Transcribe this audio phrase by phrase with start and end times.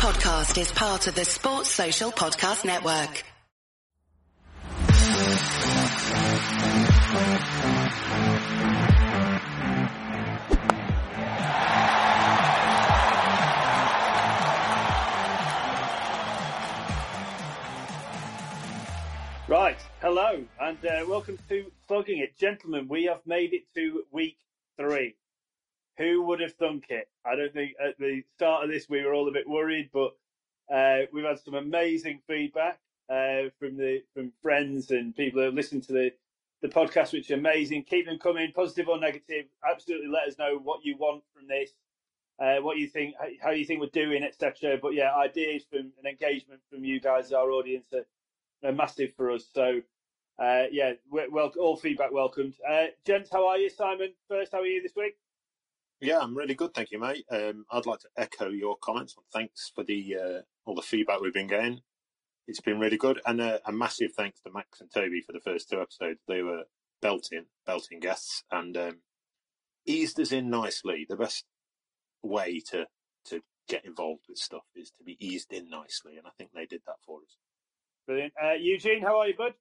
[0.00, 3.22] podcast is part of the Sports Social Podcast Network.
[19.46, 22.38] Right, hello, and uh, welcome to Slogging It.
[22.38, 24.38] Gentlemen, we have made it to week
[24.78, 25.16] three.
[26.00, 27.10] Who would have thunk it?
[27.26, 30.12] I don't think at the start of this we were all a bit worried, but
[30.72, 35.54] uh, we've had some amazing feedback uh, from the from friends and people who have
[35.54, 36.10] listened to the,
[36.62, 37.84] the podcast, which is amazing.
[37.84, 39.44] Keep them coming, positive or negative.
[39.70, 41.72] Absolutely let us know what you want from this,
[42.42, 44.78] uh, what you think, how you think we're doing, etc.
[44.80, 48.06] But yeah, ideas from an engagement from you guys, our audience, are,
[48.66, 49.44] are massive for us.
[49.54, 49.82] So
[50.38, 52.54] uh, yeah, well, all feedback welcomed.
[52.66, 54.14] Uh, gents, how are you, Simon?
[54.28, 55.16] First, how are you this week?
[56.00, 57.26] Yeah, I'm really good, thank you, mate.
[57.30, 59.14] Um, I'd like to echo your comments.
[59.32, 61.80] Thanks for the uh, all the feedback we've been getting.
[62.46, 65.40] It's been really good, and uh, a massive thanks to Max and Toby for the
[65.40, 66.20] first two episodes.
[66.26, 66.64] They were
[67.02, 69.00] belting, belting guests, and um,
[69.86, 71.06] eased us in nicely.
[71.08, 71.44] The best
[72.22, 72.86] way to
[73.26, 76.66] to get involved with stuff is to be eased in nicely, and I think they
[76.66, 77.36] did that for us.
[78.06, 79.02] Brilliant, uh, Eugene.
[79.02, 79.52] How are you, bud?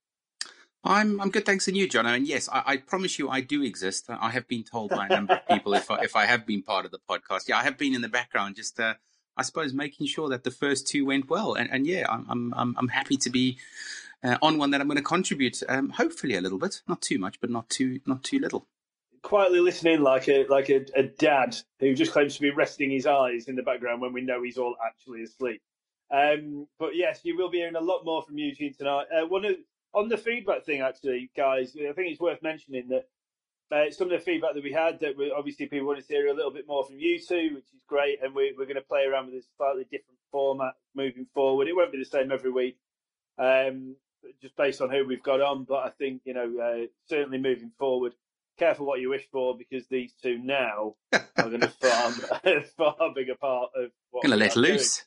[0.83, 2.05] I'm I'm good, thanks and you, John.
[2.05, 4.05] And yes, I, I, promise you, I do exist.
[4.09, 6.63] I have been told by a number of people if I, if I have been
[6.63, 7.49] part of the podcast.
[7.49, 8.93] Yeah, I have been in the background, just uh,
[9.35, 11.53] I suppose making sure that the first two went well.
[11.53, 13.57] And, and yeah, I'm I'm I'm happy to be
[14.23, 15.61] uh, on one that I'm going to contribute.
[15.67, 18.65] Um, hopefully a little bit, not too much, but not too not too little.
[19.21, 23.05] Quietly listening, like a like a, a dad who just claims to be resting his
[23.05, 25.61] eyes in the background when we know he's all actually asleep.
[26.09, 29.07] Um, but yes, you will be hearing a lot more from Eugene tonight.
[29.13, 29.55] Uh, one of
[29.93, 33.07] on the feedback thing, actually, guys, I think it's worth mentioning that
[33.71, 36.27] uh, some of the feedback that we had that we, obviously people wanted to hear
[36.27, 38.81] a little bit more from you two, which is great, and we, are going to
[38.81, 41.67] play around with a slightly different format moving forward.
[41.67, 42.77] It won't be the same every week,
[43.37, 43.95] um,
[44.41, 45.65] just based on who we've got on.
[45.65, 48.13] But I think you know uh, certainly moving forward,
[48.57, 53.13] careful what you wish for because these two now are going to form a far
[53.13, 55.05] bigger part of what going to let loose,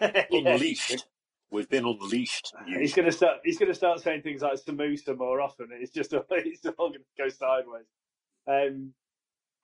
[0.30, 1.06] unleashed.
[1.50, 2.52] We've been unleashed.
[2.66, 3.38] He's going to start.
[3.44, 5.68] He's going to start saying things like "samosa" more often.
[5.72, 7.86] It's just it's all going to go sideways.
[8.46, 8.92] Um,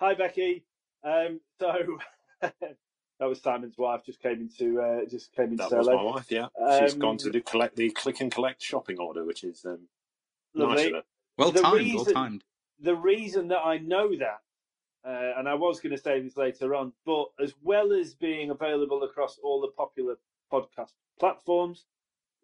[0.00, 0.64] hi, Becky.
[1.02, 1.98] Um, so
[2.40, 2.76] that
[3.20, 4.02] was Simon's wife.
[4.06, 5.66] Just came into uh, just came into.
[5.68, 6.30] That was my wife.
[6.30, 6.46] Yeah,
[6.80, 9.88] she's gone to do collect the click and collect shopping order, which is um,
[10.54, 10.92] lovely.
[10.92, 11.02] Nice
[11.36, 11.76] well the timed.
[11.76, 12.44] Reason, well timed.
[12.80, 14.40] The reason that I know that
[15.04, 18.50] uh, and I was going to say this later on, but as well as being
[18.50, 20.16] available across all the popular
[20.50, 21.84] podcast platforms.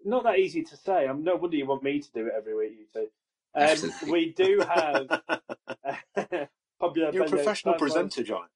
[0.05, 1.07] Not that easy to say.
[1.07, 3.09] I'm no wonder you want me to do it every week, you two.
[3.55, 5.09] Um, we do have
[6.81, 7.11] popular.
[7.13, 8.47] You're a professional presenter, John.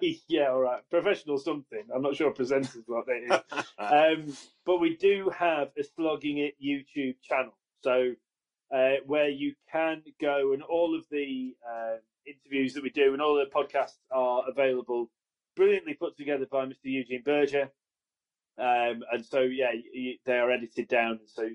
[0.28, 0.82] yeah, all right.
[0.90, 1.84] Professional something.
[1.94, 3.40] I'm not sure presenters what they is.
[3.78, 7.56] um, but we do have a Slogging It YouTube channel.
[7.82, 8.14] So
[8.74, 11.96] uh, where you can go and all of the uh,
[12.26, 15.10] interviews that we do and all the podcasts are available,
[15.54, 16.84] brilliantly put together by Mr.
[16.84, 17.70] Eugene Berger.
[18.58, 19.72] Um, and so, yeah,
[20.24, 21.20] they are edited down.
[21.26, 21.48] So,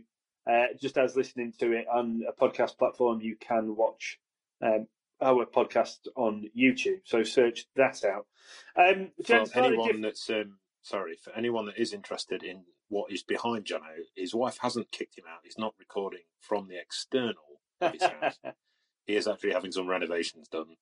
[0.50, 4.20] uh, just as listening to it on a podcast platform, you can watch
[4.64, 4.88] um,
[5.22, 7.02] our podcast on YouTube.
[7.06, 8.28] So, search that out.
[8.76, 13.66] Um, for anyone that's um, sorry, for anyone that is interested in what is behind
[13.66, 15.40] Jono, his wife hasn't kicked him out.
[15.44, 18.40] He's not recording from the external of his house.
[19.06, 20.76] he is actually having some renovations done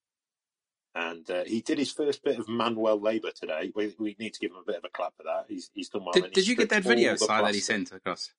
[0.99, 3.71] and uh, he did his first bit of manual labour today.
[3.73, 5.45] We, we need to give him a bit of a clap for that.
[5.47, 6.11] He's he's done well.
[6.11, 8.31] Did, did you get that video Sly, that he sent across?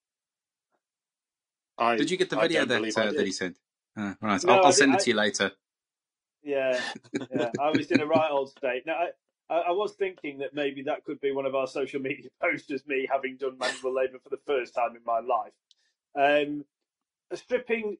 [1.78, 3.56] I, did you get the video that uh, that he sent?
[3.97, 5.53] Uh, right, no, I'll, I'll send it to you later.
[6.43, 6.78] Yeah,
[7.34, 7.50] yeah.
[7.60, 8.84] I was in a right old state.
[8.87, 9.06] Now,
[9.48, 12.87] I, I, was thinking that maybe that could be one of our social media posters,
[12.87, 15.53] me having done manual labour for the first time in my life.
[16.15, 16.65] Um,
[17.34, 17.97] stripping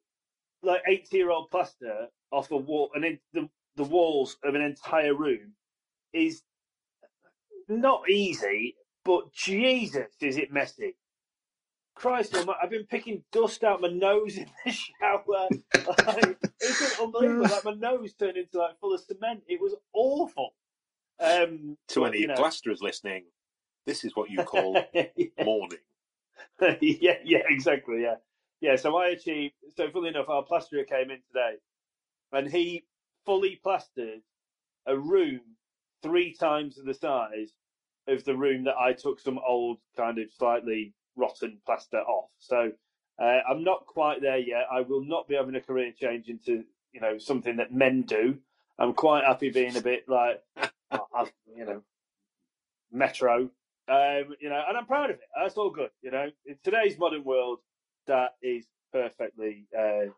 [0.62, 5.53] like eighty-year-old plaster off a wall, and in the the walls of an entire room
[6.13, 6.43] is
[7.69, 10.97] not easy, but Jesus, is it messy.
[11.95, 15.21] Christ, I've been picking dust out my nose in the shower.
[15.28, 17.43] like, it's unbelievable.
[17.43, 19.43] Like my nose turned into like full of cement.
[19.47, 20.55] It was awful.
[21.21, 22.34] Um, to any you know.
[22.34, 23.25] plasterers listening,
[23.87, 25.05] this is what you call yeah.
[25.45, 25.78] mourning.
[26.81, 28.03] yeah, yeah, exactly.
[28.03, 28.15] Yeah,
[28.63, 28.77] yeah.
[28.77, 29.55] So I achieved.
[29.77, 31.57] So, funnily enough, our plasterer came in today,
[32.33, 32.84] and he
[33.27, 34.22] fully plastered
[34.87, 35.41] a room
[36.03, 37.53] three times the size
[38.09, 42.31] of the room that I took some old kind of slightly rotten plaster off.
[42.39, 42.72] So
[43.21, 44.67] uh, I'm not quite there yet.
[44.72, 48.39] I will not be having a career change into you know something that men do.
[48.78, 50.43] I'm quite happy being a bit like
[51.57, 51.83] you know
[52.93, 53.51] metro
[53.89, 55.28] Um, you know, and I'm proud of it.
[55.41, 55.91] That's all good.
[56.03, 57.61] You know, in today's modern world,
[58.09, 60.11] that is perfectly uh,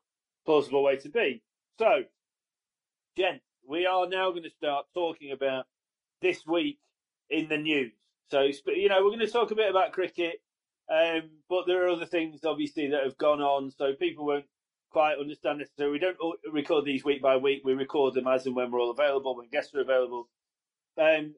[0.46, 1.42] plausible way to be.
[1.78, 2.04] So,
[3.16, 5.66] Jen, we are now going to start talking about
[6.22, 6.78] this week
[7.28, 7.92] in the news.
[8.30, 10.36] So, you know, we're going to talk a bit about cricket,
[10.90, 13.70] um, but there are other things, obviously, that have gone on.
[13.70, 14.46] So people won't
[14.90, 15.68] quite understand this.
[15.78, 16.16] So we don't
[16.50, 17.60] record these week by week.
[17.64, 20.28] We record them as and when we're all available, when guests are available.
[20.98, 21.34] Um,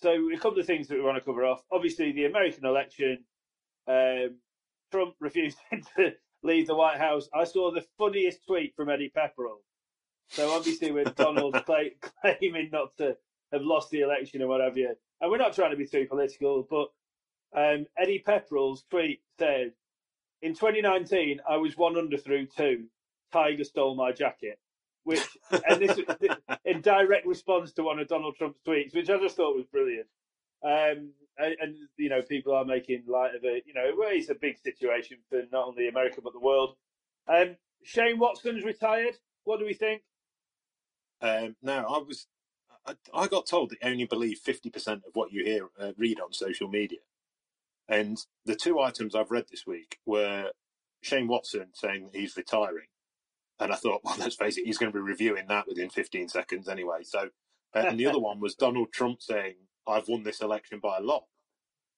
[0.00, 1.60] so a couple of things that we want to cover off.
[1.70, 3.24] Obviously, the American election.
[3.86, 4.36] Um,
[4.90, 7.28] Trump refusing to leave the White House.
[7.34, 9.58] I saw the funniest tweet from Eddie Pepperell.
[10.30, 11.56] So obviously, with Donald
[12.22, 13.16] claiming not to
[13.52, 16.06] have lost the election or what have you, and we're not trying to be too
[16.06, 16.88] political, but
[17.56, 19.72] um, Eddie Pepperell's tweet said,
[20.42, 22.86] "In 2019, I was one under through two.
[23.32, 24.58] Tiger stole my jacket."
[25.04, 25.98] Which, and this
[26.66, 30.06] in direct response to one of Donald Trump's tweets, which I just thought was brilliant.
[30.62, 33.64] Um, and, and, you know, people are making light of it.
[33.66, 36.74] You know, it's a big situation for not only America but the world.
[37.28, 39.14] Um, Shane Watson's retired.
[39.44, 40.02] What do we think?
[41.20, 42.26] Um, now, I was,
[42.86, 46.20] I, I, got told that only believe fifty percent of what you hear uh, read
[46.20, 47.00] on social media,
[47.88, 50.52] and the two items I've read this week were
[51.02, 52.86] Shane Watson saying he's retiring,
[53.58, 56.28] and I thought, well, let's face it, he's going to be reviewing that within fifteen
[56.28, 57.02] seconds anyway.
[57.02, 57.30] So,
[57.74, 59.54] uh, and the other one was Donald Trump saying
[59.86, 61.24] I've won this election by a lot.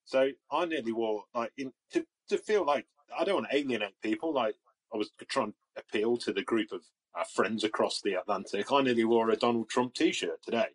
[0.04, 4.00] So I nearly wore like in, to to feel like I don't want to alienate
[4.02, 4.32] people.
[4.32, 4.54] Like
[4.92, 6.82] I was trying appeal to the group of
[7.14, 8.70] our friends across the Atlantic.
[8.70, 10.68] I nearly wore a Donald Trump T-shirt today,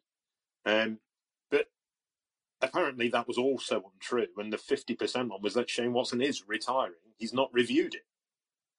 [0.65, 0.99] um,
[1.49, 1.67] but
[2.61, 4.27] apparently that was also untrue.
[4.37, 6.93] And the fifty percent one was that Shane Watson is retiring.
[7.17, 8.05] He's not reviewed it.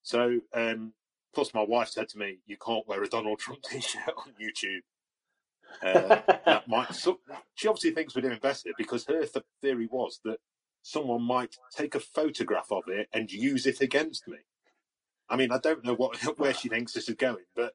[0.03, 0.93] So um,
[1.35, 4.83] plus, my wife said to me, "You can't wear a Donald Trump T-shirt on YouTube."
[5.83, 6.95] Uh, that might.
[6.95, 7.21] So
[7.55, 10.39] she obviously thinks we're doing better because her th- theory was that
[10.83, 14.39] someone might take a photograph of it and use it against me.
[15.29, 17.73] I mean, I don't know what where she thinks this is going, but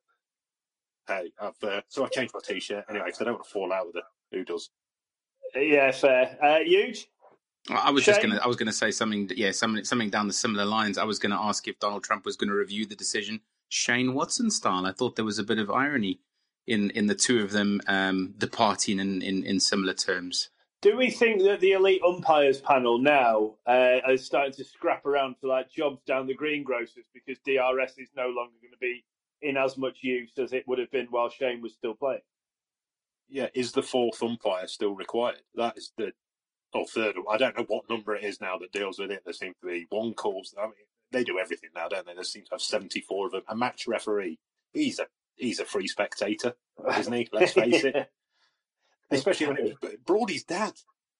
[1.07, 3.73] hey, I've uh, so I changed my t-shirt anyway because I don't want to fall
[3.73, 4.01] out with her.
[4.31, 4.69] Who does?
[5.55, 6.37] Yeah, fair.
[6.41, 7.07] Uh, huge.
[7.69, 8.13] I was Shane?
[8.13, 8.39] just gonna.
[8.43, 9.29] I was gonna say something.
[9.35, 10.97] Yeah, something something down the similar lines.
[10.97, 14.51] I was gonna ask if Donald Trump was going to review the decision Shane Watson
[14.51, 14.85] style.
[14.85, 16.19] I thought there was a bit of irony
[16.67, 20.49] in in the two of them um, departing in, in, in similar terms.
[20.81, 25.35] Do we think that the elite umpires panel now uh, is starting to scrap around
[25.39, 29.03] for like jobs down the greengrocers because DRS is no longer going to be
[29.41, 32.21] in as much use as it would have been while Shane was still playing?
[33.29, 35.41] Yeah, is the fourth umpire still required?
[35.55, 36.13] That is the
[36.73, 37.15] or third.
[37.29, 39.21] I don't know what number it is now that deals with it.
[39.23, 40.53] There seems to be one calls.
[40.57, 40.73] I mean,
[41.11, 42.13] they do everything now, don't they?
[42.13, 43.43] There seems to have seventy-four of them.
[43.47, 44.39] A match referee,
[44.73, 46.53] he's a he's a free spectator,
[46.97, 47.29] isn't he?
[47.31, 48.09] Let's face it.
[49.11, 50.73] Especially when it was Broady's dad.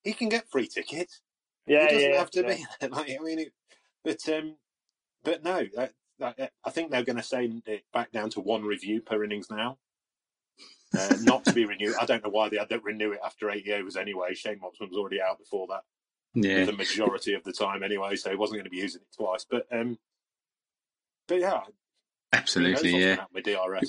[0.03, 1.21] He can get free tickets.
[1.67, 2.55] Yeah, he doesn't yeah, have to yeah.
[2.55, 2.88] be.
[2.89, 3.53] Like, I mean, it,
[4.03, 4.55] but um,
[5.23, 8.63] but no, that, that, I think they're going to send it back down to one
[8.63, 9.77] review per innings now.
[10.97, 11.95] Uh, not to be renewed.
[12.01, 14.33] I don't know why they had to renew it after 80 overs anyway.
[14.33, 15.83] Shane Watson was already out before that.
[16.33, 16.65] Yeah.
[16.65, 19.45] The majority of the time anyway, so he wasn't going to be using it twice.
[19.49, 19.97] But um,
[21.27, 21.61] but yeah,
[22.33, 23.25] Absolutely, yeah.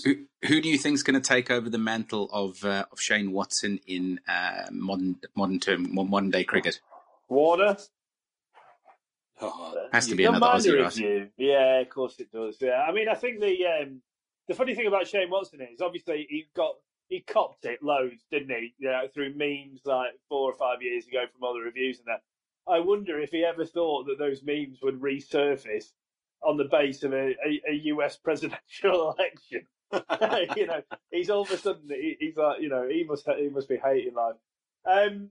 [0.04, 3.00] Who, who, do you think is going to take over the mantle of uh, of
[3.00, 6.80] Shane Watson in uh, modern modern term modern day cricket?
[7.28, 7.76] Warner.
[9.40, 11.30] Oh, Has to be another Aussie, right?
[11.36, 12.56] Yeah, of course it does.
[12.60, 14.02] Yeah, I mean, I think the um,
[14.48, 16.74] the funny thing about Shane Watson is obviously he got
[17.08, 18.74] he copped it loads, didn't he?
[18.78, 22.08] You know, through memes like four or five years ago from all the reviews and
[22.08, 22.22] that.
[22.66, 25.90] I wonder if he ever thought that those memes would resurface
[26.44, 29.66] on the base of a, a, a US presidential election.
[30.56, 33.48] you know, he's all of a sudden he, he's like, you know, he must he
[33.48, 34.36] must be hating life.
[34.86, 35.28] Um,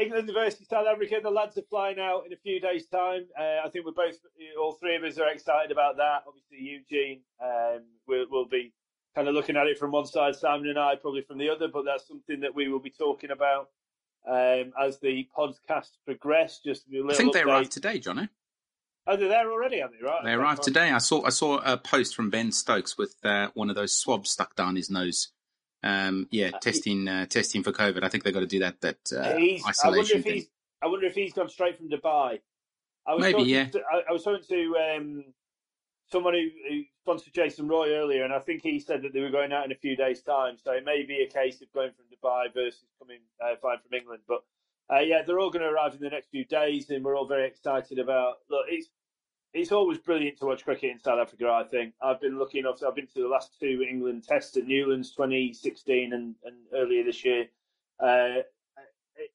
[0.00, 1.16] England versus South Africa.
[1.22, 3.26] The lads are flying out in a few days' time.
[3.38, 4.16] Uh, I think we're both,
[4.58, 6.24] all three of us, are excited about that.
[6.26, 8.72] Obviously, Eugene um, will will be
[9.14, 11.68] kind of looking at it from one side, Simon and I probably from the other.
[11.68, 13.68] But that's something that we will be talking about
[14.26, 16.60] um, as the podcast progress.
[16.64, 18.28] Just I think they arrived today, Johnny.
[19.06, 20.04] Oh, they're there already, are they?
[20.04, 20.24] Right.
[20.24, 20.90] They arrived today.
[20.90, 24.30] I saw I saw a post from Ben Stokes with uh, one of those swabs
[24.30, 25.28] stuck down his nose.
[25.82, 28.04] Um, yeah, uh, testing uh, testing for COVID.
[28.04, 30.34] I think they've got to do that that uh, isolation I wonder if thing.
[30.34, 30.48] He's,
[30.82, 32.40] I wonder if he's gone straight from Dubai.
[33.06, 33.64] I was Maybe, talking yeah.
[33.66, 35.24] To, I, I, was talking to um,
[36.12, 39.30] someone who, who sponsored Jason Roy earlier, and I think he said that they were
[39.30, 40.56] going out in a few days' time.
[40.62, 43.98] So it may be a case of going from Dubai versus coming uh, flying from
[43.98, 44.22] England.
[44.28, 44.42] But
[44.92, 47.26] uh, yeah, they're all going to arrive in the next few days, and we're all
[47.26, 48.38] very excited about.
[48.50, 48.88] Look, it's
[49.52, 51.48] it's always brilliant to watch cricket in South Africa.
[51.48, 52.66] I think I've been looking.
[52.66, 57.04] Obviously, I've been to the last two England tests at Newlands, 2016 and, and earlier
[57.04, 57.46] this year.
[57.98, 58.42] Uh,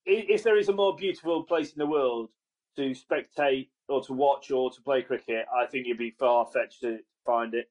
[0.05, 2.29] if there is a more beautiful place in the world
[2.77, 6.81] to spectate or to watch or to play cricket, I think you'd be far fetched
[6.81, 7.69] to find it.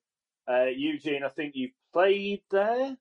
[0.48, 2.96] Uh, Eugene, I think you've played there.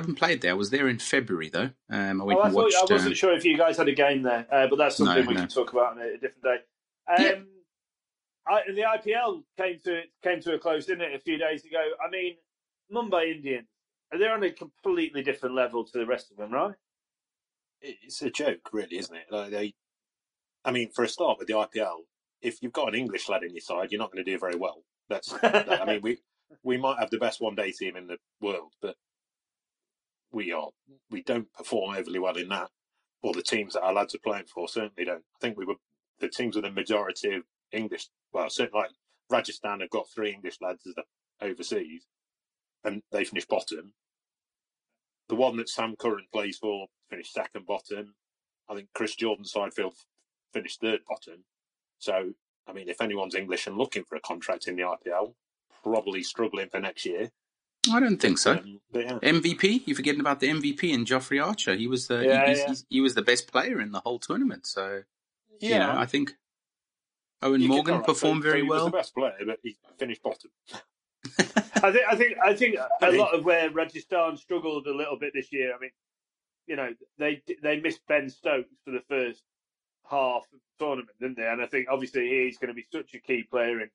[0.00, 0.52] Haven't played there.
[0.52, 1.70] I was there in February though.
[1.90, 2.76] Um, I went oh, I, and watched.
[2.76, 5.24] I wasn't um, sure if you guys had a game there, uh, but that's something
[5.24, 5.40] No, we no.
[5.40, 6.56] can talk about on a, a different day.
[7.08, 7.34] Um, Yeah.
[8.50, 11.82] I, the IPL came to came to a close, didn't it, a few days ago?
[12.02, 12.36] I mean,
[12.90, 13.66] Mumbai Indians
[14.16, 16.74] they're on a completely different level to the rest of them, right?
[17.80, 19.26] It's a joke, really, isn't it?
[19.30, 19.74] Like they,
[20.64, 22.00] I mean, for a start with the IPL,
[22.40, 24.56] if you've got an English lad in your side, you're not going to do very
[24.56, 24.82] well.
[25.08, 26.18] That's, I mean, we
[26.62, 28.96] we might have the best one day team in the world, but
[30.32, 30.68] we are
[31.10, 32.70] we don't perform overly well in that.
[33.22, 35.24] Or the teams that our lads are playing for certainly don't.
[35.36, 35.74] I think we were
[36.20, 37.42] the teams with a majority of
[37.72, 38.08] English.
[38.32, 38.90] Well, certainly like
[39.30, 40.86] Rajasthan have got three English lads
[41.40, 42.06] overseas,
[42.84, 43.92] and they finished bottom.
[45.28, 48.14] The one that Sam Curran plays for finished second bottom.
[48.68, 49.94] I think Chris Jordan Sidefield
[50.52, 51.44] finished third bottom.
[51.98, 52.32] So,
[52.66, 55.34] I mean, if anyone's English and looking for a contract in the IPL,
[55.82, 57.30] probably struggling for next year.
[57.92, 58.52] I don't think so.
[58.52, 59.82] Um, MVP?
[59.86, 61.74] You're forgetting about the MVP in Jofra Archer.
[61.74, 62.74] He was the Yeah, he, he's- yeah.
[62.96, 64.66] he was the best player in the whole tournament.
[64.66, 65.02] So
[65.60, 65.78] you yeah.
[65.92, 66.34] know, I think
[67.42, 68.84] Eoin you Morgan right, so- performed so very he was well.
[68.86, 70.50] the best player, but he finished bottom.
[71.82, 75.32] I think I think I think a lot of where Rajasthan struggled a little bit
[75.34, 75.72] this year.
[75.74, 75.90] I mean,
[76.66, 79.42] you know, they they missed Ben Stokes for the first
[80.10, 81.46] half of the tournament, didn't they?
[81.46, 83.90] And I think obviously he's going to be such a key player in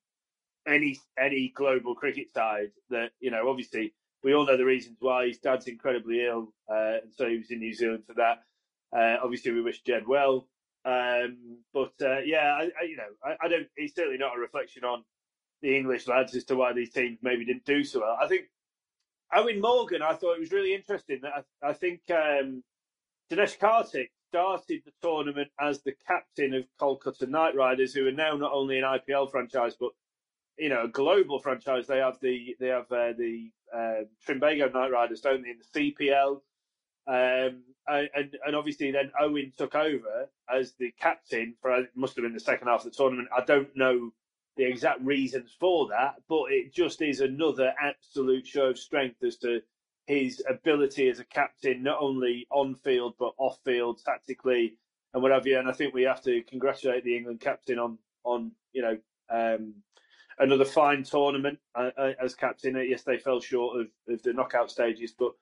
[0.66, 3.48] any any global cricket side that you know.
[3.48, 3.92] Obviously,
[4.22, 7.50] we all know the reasons why his dad's incredibly ill, uh, and so he was
[7.50, 8.42] in New Zealand for that.
[8.96, 10.48] Uh, obviously, we wish Ged well.
[10.84, 13.66] Um, but uh, yeah, I, I, you know, I, I don't.
[13.76, 15.04] It's certainly not a reflection on
[15.62, 18.18] the English lads as to why these teams maybe didn't do so well.
[18.20, 18.44] I think
[19.34, 22.62] Eoin Morgan, I thought it was really interesting that I, I think um,
[23.30, 28.36] Dinesh Karthik started the tournament as the captain of Kolkata Knight Riders, who are now
[28.36, 29.90] not only an IPL franchise but
[30.58, 31.86] you know a global franchise.
[31.86, 35.92] They have the they have uh, the uh, Trinbago Knight Riders, don't they, in the
[35.92, 36.40] CPL.
[37.06, 42.22] Um, and, and obviously then Eoin took over as the captain for it must have
[42.22, 43.28] been the second half of the tournament.
[43.36, 44.10] I don't know
[44.56, 49.36] the exact reasons for that, but it just is another absolute show of strength as
[49.38, 49.60] to
[50.06, 54.78] his ability as a captain, not only on field but off field, tactically
[55.12, 55.58] and what have you.
[55.58, 58.98] And I think we have to congratulate the England captain on on you know
[59.30, 59.74] um,
[60.38, 62.76] another fine tournament uh, uh, as captain.
[62.88, 65.32] Yes, they fell short of, of the knockout stages, but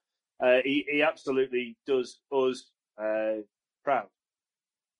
[0.42, 2.70] uh, he, he absolutely does us
[3.00, 3.42] uh,
[3.84, 4.08] proud.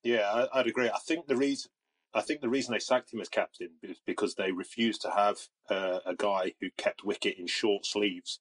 [0.02, 0.88] Yeah, I, I'd agree.
[0.88, 1.70] I think the reason
[2.14, 5.38] I think the reason they sacked him as captain is because they refused to have
[5.70, 8.40] uh, a guy who kept wicket in short sleeves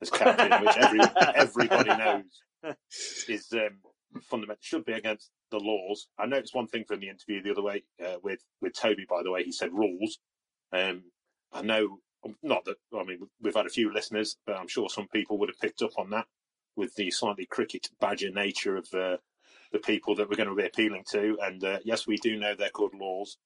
[0.00, 1.00] as captain, which every,
[1.34, 2.76] everybody knows
[3.28, 3.80] is um,
[4.22, 6.08] fundamental should be against the laws.
[6.18, 9.06] I noticed one thing from the interview the other way uh, with with Toby.
[9.08, 10.18] By the way, he said rules.
[10.72, 11.04] Um,
[11.52, 11.98] I know
[12.42, 15.48] not that I mean we've had a few listeners, but I'm sure some people would
[15.48, 16.26] have picked up on that
[16.76, 19.16] with the slightly cricket badger nature of uh,
[19.72, 21.36] the people that we're going to be appealing to.
[21.42, 23.36] And uh, yes, we do know they're called laws.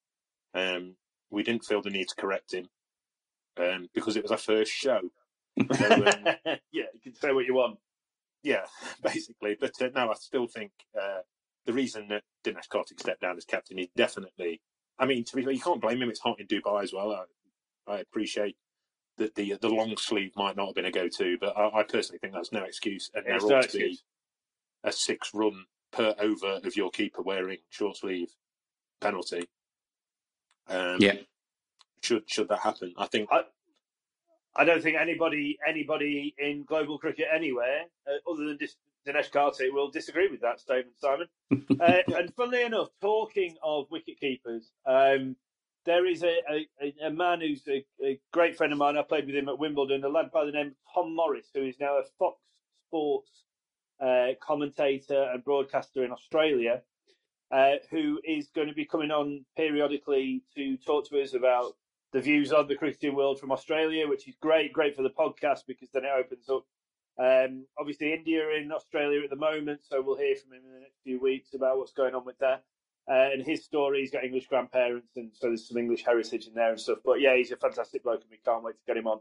[0.55, 0.97] Um,
[1.31, 2.69] we didn't feel the need to correct him
[3.59, 5.01] um, because it was our first show.
[5.59, 6.27] So, um,
[6.73, 7.79] yeah, you can say what you want.
[8.43, 8.65] yeah,
[9.03, 9.57] basically.
[9.59, 11.21] But uh, no, I still think uh,
[11.67, 14.61] the reason that Dinesh Karthik stepped down as captain, he definitely.
[14.99, 16.11] I mean, to be fair, you can't blame him.
[16.11, 17.13] It's hot in Dubai as well.
[17.13, 18.57] I, I appreciate
[19.19, 21.83] that the the long sleeve might not have been a go to, but I, I
[21.83, 23.11] personally think that's no excuse.
[23.15, 23.99] And there ought to be
[24.85, 28.31] a six run per over of your keeper wearing short sleeve
[29.01, 29.45] penalty.
[30.69, 31.15] Um, Yeah.
[32.03, 33.29] Should should that happen, I think.
[33.31, 33.43] I,
[34.57, 39.73] I don't think anybody anybody in global cricket anywhere, uh, other than Dis- Dinesh Karthik,
[39.73, 41.29] will disagree with that statement, Simon.
[41.81, 45.37] uh, and funnily enough, talking of wicket keepers, um,
[45.85, 46.39] there is a,
[46.81, 48.97] a, a man who's a, a great friend of mine.
[48.97, 51.63] I played with him at Wimbledon, a lad by the name of Tom Morris, who
[51.63, 52.39] is now a Fox
[52.89, 53.31] Sports
[54.01, 56.83] uh, commentator and broadcaster in Australia,
[57.51, 61.75] uh, who is going to be coming on periodically to talk to us about
[62.13, 65.61] the views of the cricketing world from Australia, which is great, great for the podcast
[65.67, 66.65] because then it opens up.
[67.19, 70.81] Um, obviously, India in Australia at the moment, so we'll hear from him in the
[70.81, 72.65] next few weeks about what's going on with that.
[73.11, 76.55] Uh, and his story, he's got English grandparents, and so there's some English heritage in
[76.55, 76.99] there and stuff.
[77.05, 79.21] But yeah, he's a fantastic bloke, and we can't wait to get him on.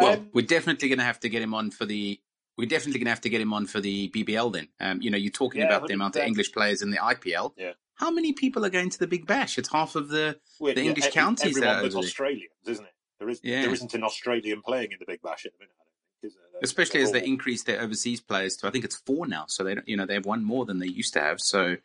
[0.00, 2.20] Well, Um, we're definitely going to have to get him on for the.
[2.58, 4.68] We're definitely going to have to get him on for the BBL then.
[4.80, 7.52] Um, you know, you're talking Yeah, about the amount of English players in the IPL.
[7.56, 7.72] Yeah.
[7.94, 9.56] How many people are going to the Big Bash?
[9.58, 10.38] It's half of the.
[10.58, 11.94] Well, The English ev- counties everyone are but.
[11.94, 12.92] Australians, isn't it?
[13.20, 13.62] There is Yeah.
[13.62, 15.72] there isn't an Australian playing in the Big Bash at the minute.
[16.34, 16.70] I don't think, is?
[16.70, 19.44] Especially as they increase their overseas players to, I think it's four now.
[19.48, 21.40] So they, don't, you know, they have one more than they used to have.
[21.40, 21.76] So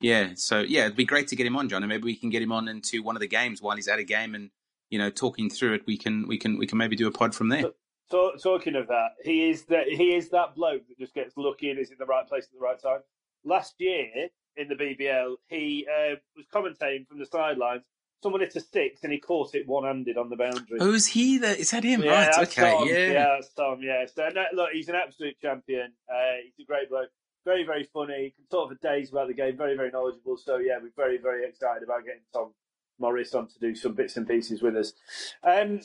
[0.00, 2.30] yeah, so yeah, it'd be great to get him on, John, and maybe we can
[2.30, 4.50] get him on into one of the games while he's at a game, and
[4.88, 5.82] you know, talking through it.
[5.86, 7.64] We can, we can, we can maybe do a pod from there.
[8.10, 11.70] So, talking of that, he is that he is that bloke that just gets lucky
[11.70, 13.00] and is in the right place at the right time.
[13.44, 17.84] Last year in the BBL, he uh, was commentating from the sidelines.
[18.22, 20.78] Someone hit a six and he caught it one-handed on the boundary.
[20.78, 21.38] Oh, is he?
[21.38, 22.02] The, is that him?
[22.02, 22.38] Yeah, right.
[22.48, 22.70] Okay.
[22.70, 22.88] Tom.
[22.88, 22.94] Yeah.
[22.94, 23.80] yeah, that's Tom.
[23.82, 24.04] Yeah.
[24.14, 25.92] So no, look, he's an absolute champion.
[26.08, 27.08] Uh, he's a great bloke.
[27.46, 28.24] Very, very funny.
[28.24, 29.56] He Can talk for days about the game.
[29.56, 30.36] Very, very knowledgeable.
[30.36, 32.52] So yeah, we're very, very excited about getting Tom
[32.98, 34.92] Morris on to do some bits and pieces with us.
[35.42, 35.80] Um,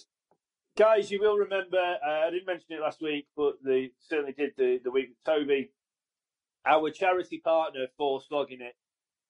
[0.77, 1.77] guys, you will remember.
[1.77, 5.23] Uh, I didn't mention it last week, but they certainly did the the week with
[5.23, 5.71] Toby.
[6.65, 8.75] Our charity partner for Slogging It,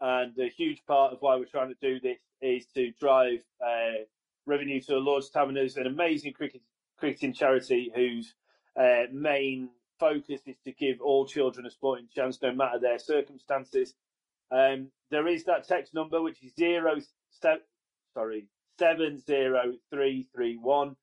[0.02, 4.04] and a huge part of why we're trying to do this is to drive uh,
[4.46, 6.62] revenue to the Lord's Taverners, an amazing cricket,
[6.98, 8.36] cricketing charity whose
[8.80, 13.96] uh, main focus is to give all children a sporting chance, no matter their circumstances.
[14.52, 16.98] Um, there is that text number which is zero
[17.32, 17.66] se-
[18.14, 18.48] sorry
[18.78, 20.96] seven zero three three one.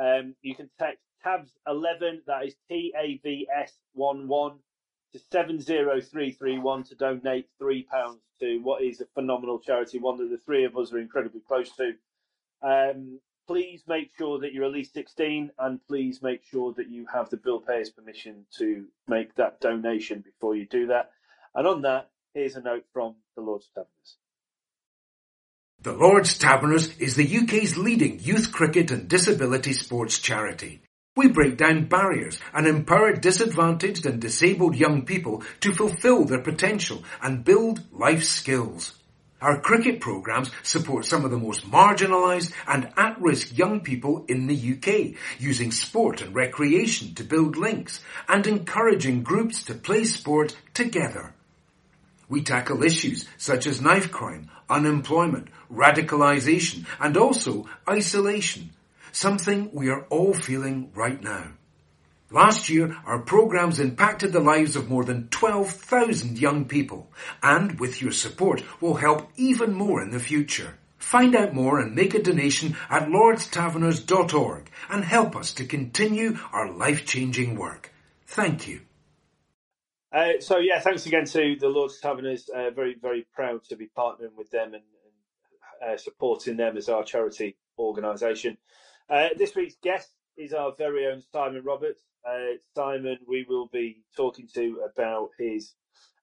[0.00, 2.22] Um, you can text tabs eleven.
[2.26, 4.58] That is T A V S one one
[5.16, 9.58] to seven zero three three one to donate three pounds to what is a phenomenal
[9.58, 11.92] charity, one that the three of us are incredibly close to.
[12.62, 17.06] Um, please make sure that you're at least 16 and please make sure that you
[17.12, 21.10] have the bill payer's permission to make that donation before you do that.
[21.54, 24.16] And on that, here's a note from the Lord's Taverners.
[25.80, 30.82] The Lord's Taverners is the UK's leading youth cricket and disability sports charity.
[31.16, 37.02] We break down barriers and empower disadvantaged and disabled young people to fulfill their potential
[37.22, 38.92] and build life skills.
[39.40, 44.76] Our cricket programs support some of the most marginalised and at-risk young people in the
[44.76, 51.32] UK, using sport and recreation to build links and encouraging groups to play sport together.
[52.28, 58.70] We tackle issues such as knife crime, unemployment, radicalisation and also isolation,
[59.16, 61.52] something we are all feeling right now.
[62.30, 67.10] Last year, our programs impacted the lives of more than 12,000 young people,
[67.42, 70.76] and with your support will help even more in the future.
[70.98, 76.70] Find out more and make a donation at lordstaverners.org and help us to continue our
[76.72, 77.92] life-changing work.
[78.26, 78.80] Thank you.
[80.12, 82.48] Uh, so yeah, thanks again to the Lord's Taverners.
[82.48, 84.82] Uh, very, very proud to be partnering with them and,
[85.86, 88.58] uh, supporting them as our charity organisation.
[89.08, 92.02] Uh, this week's guest is our very own Simon Roberts.
[92.28, 95.74] Uh, Simon, we will be talking to about his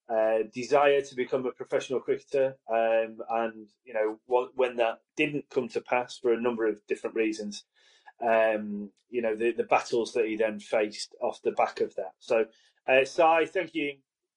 [0.09, 4.19] uh, desire to become a professional cricketer, um, and you know
[4.55, 7.63] when that didn't come to pass for a number of different reasons.
[8.21, 12.11] Um, you know the the battles that he then faced off the back of that.
[12.19, 12.45] So,
[12.85, 13.93] uh, thank you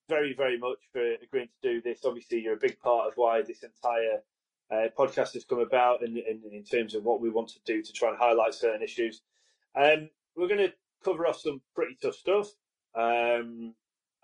[0.09, 2.04] very very much for agreeing to do this.
[2.04, 4.22] Obviously, you're a big part of why this entire
[4.70, 7.83] uh, podcast has come about, in, in, in terms of what we want to do
[7.83, 9.22] to try and highlight certain issues.
[9.74, 10.72] Um, we're going to
[11.05, 12.48] cover off some pretty tough stuff.
[12.94, 13.74] Um,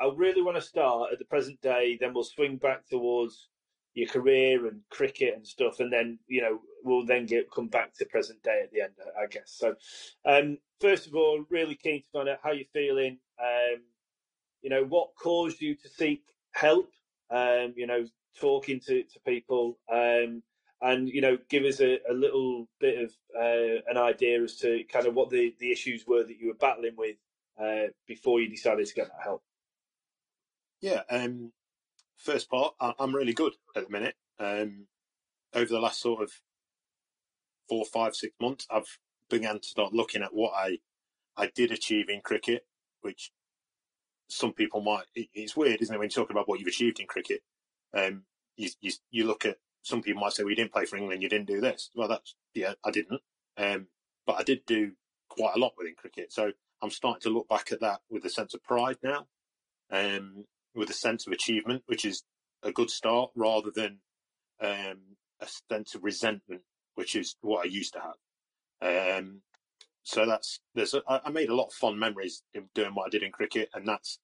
[0.00, 3.48] I really want to start at the present day, then we'll swing back towards
[3.94, 7.94] your career and cricket and stuff, and then you know we'll then get come back
[7.94, 9.54] to present day at the end, I guess.
[9.54, 9.74] So,
[10.24, 13.18] um, first of all, really keen to find out how you're feeling.
[13.38, 13.82] Um,
[14.62, 16.90] you know, what caused you to seek help?
[17.30, 18.06] Um, you know,
[18.38, 19.78] talking to to people.
[19.90, 20.42] Um,
[20.80, 24.82] and you know, give us a, a little bit of uh, an idea as to
[24.92, 27.16] kind of what the, the issues were that you were battling with
[27.60, 29.42] uh, before you decided to get that help.
[30.80, 31.52] Yeah, um,
[32.16, 34.16] first part, I, I'm really good at the minute.
[34.40, 34.86] Um,
[35.54, 36.32] over the last sort of
[37.68, 38.98] four, five, six months, I've
[39.30, 40.78] began to start looking at what I
[41.36, 42.66] I did achieve in cricket,
[43.00, 43.32] which
[44.28, 45.04] some people might.
[45.14, 47.42] It's weird, isn't it, when you talk about what you've achieved in cricket?
[47.94, 48.22] Um,
[48.56, 51.22] you, you you look at some people might say, "Well, you didn't play for England,
[51.22, 53.20] you didn't do this." Well, that's yeah, I didn't,
[53.56, 53.88] um,
[54.26, 54.92] but I did do
[55.28, 56.32] quite a lot within cricket.
[56.32, 56.52] So
[56.82, 59.26] I'm starting to look back at that with a sense of pride now,
[59.90, 62.24] um, with a sense of achievement, which is
[62.62, 63.98] a good start, rather than
[64.60, 66.62] um, a sense of resentment,
[66.94, 69.18] which is what I used to have.
[69.20, 69.42] Um,
[70.02, 73.10] so that's there's a, I made a lot of fond memories in doing what I
[73.10, 74.18] did in cricket, and that's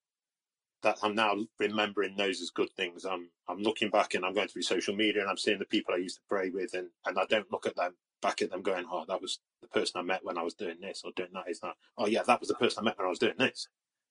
[0.83, 3.05] that I'm now remembering those as good things.
[3.05, 5.95] I'm I'm looking back and I'm going through social media and I'm seeing the people
[5.95, 8.63] I used to pray with, and and I don't look at them back at them
[8.63, 11.31] going, oh, that was the person I met when I was doing this or doing
[11.35, 11.49] that.
[11.49, 11.75] Is that?
[11.97, 13.69] Oh yeah, that was the person I met when I was doing this.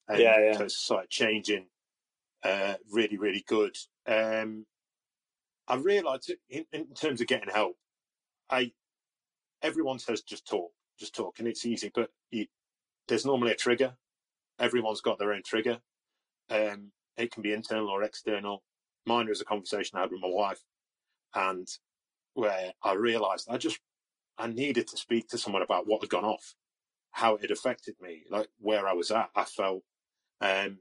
[0.08, 0.58] And Yeah, yeah.
[0.58, 1.68] So it's started changing.
[2.44, 3.76] Uh, really, really good.
[4.06, 4.66] Um,
[5.68, 7.76] I realised in, in terms of getting help,
[8.50, 8.72] I
[9.62, 12.48] everyone says just talk, just talk, and it's easy, but you
[13.08, 13.96] there's normally a trigger.
[14.60, 15.80] Everyone's got their own trigger.
[16.50, 18.64] Um, it can be internal or external.
[19.06, 20.62] Mine was a conversation I had with my wife,
[21.34, 21.68] and
[22.34, 23.80] where I realised I just
[24.38, 26.56] I needed to speak to someone about what had gone off,
[27.12, 29.30] how it had affected me, like where I was at.
[29.36, 29.84] I felt,
[30.42, 30.78] um,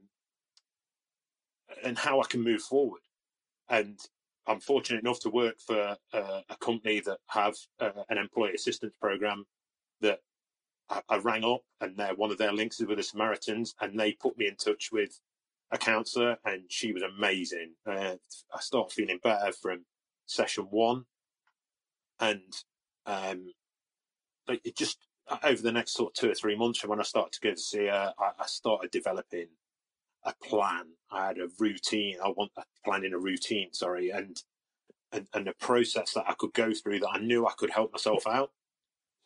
[1.83, 3.01] and how I can move forward.
[3.69, 3.99] And
[4.47, 8.93] I'm fortunate enough to work for uh, a company that have uh, an employee assistance
[8.99, 9.45] program
[10.01, 10.19] that
[10.89, 13.99] I, I, rang up and they're one of their links is with the Samaritans and
[13.99, 15.19] they put me in touch with
[15.71, 17.73] a counsellor and she was amazing.
[17.85, 18.15] Uh,
[18.53, 19.85] I started feeling better from
[20.25, 21.05] session one
[22.19, 22.53] and
[23.05, 23.51] um,
[24.47, 24.97] it just
[25.43, 27.51] over the next sort of two or three months from when I started to go
[27.51, 29.47] to see her, I, I started developing
[30.23, 30.85] a plan.
[31.11, 32.17] I had a routine.
[32.23, 32.51] I want
[32.85, 34.41] planning a routine, sorry, and,
[35.11, 37.91] and and a process that I could go through that I knew I could help
[37.91, 38.51] myself out.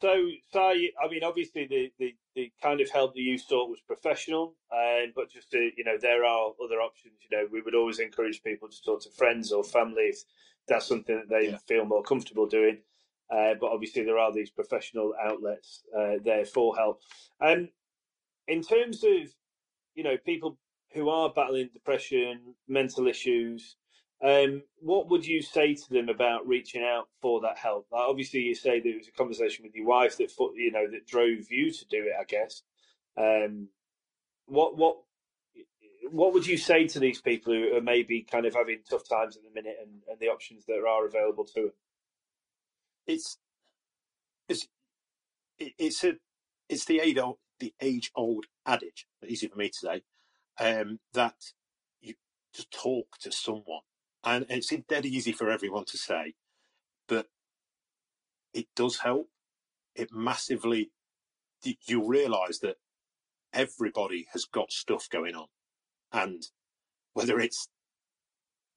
[0.02, 3.80] So, so I mean, obviously, the, the, the kind of help that you sought was
[3.86, 7.14] professional, and but just to, you know, there are other options.
[7.30, 10.24] You know, we would always encourage people to talk to friends or family if
[10.68, 11.58] that's something that they yeah.
[11.68, 12.80] feel more comfortable doing.
[13.30, 17.02] Uh, but obviously, there are these professional outlets uh, there for help.
[17.40, 17.70] And um,
[18.48, 19.30] in terms of,
[19.94, 20.58] you know, people
[20.94, 23.78] who are battling depression, mental issues,
[24.24, 27.88] um, what would you say to them about reaching out for that help?
[27.92, 30.88] Like obviously, you say that it was a conversation with your wife that you know
[30.90, 32.14] that drove you to do it.
[32.20, 32.62] I guess.
[33.18, 33.70] Um,
[34.46, 34.98] what what
[36.12, 39.38] what would you say to these people who are maybe kind of having tough times
[39.38, 41.72] at the minute and, and the options that are available to them?
[43.08, 43.38] It's
[44.48, 44.68] it's
[45.58, 46.14] it's a
[46.70, 49.08] it's the age old the age old adage.
[49.28, 50.02] Easy for me to say
[50.60, 51.36] um, that
[52.02, 52.14] you
[52.54, 53.82] just talk to someone.
[54.24, 56.36] And it's dead easy for everyone to say,
[57.08, 57.28] but
[58.54, 59.30] it does help.
[59.96, 60.92] It massively,
[61.64, 62.78] you realize that
[63.54, 65.48] everybody has got stuff going on.
[66.14, 66.44] And
[67.14, 67.68] whether it's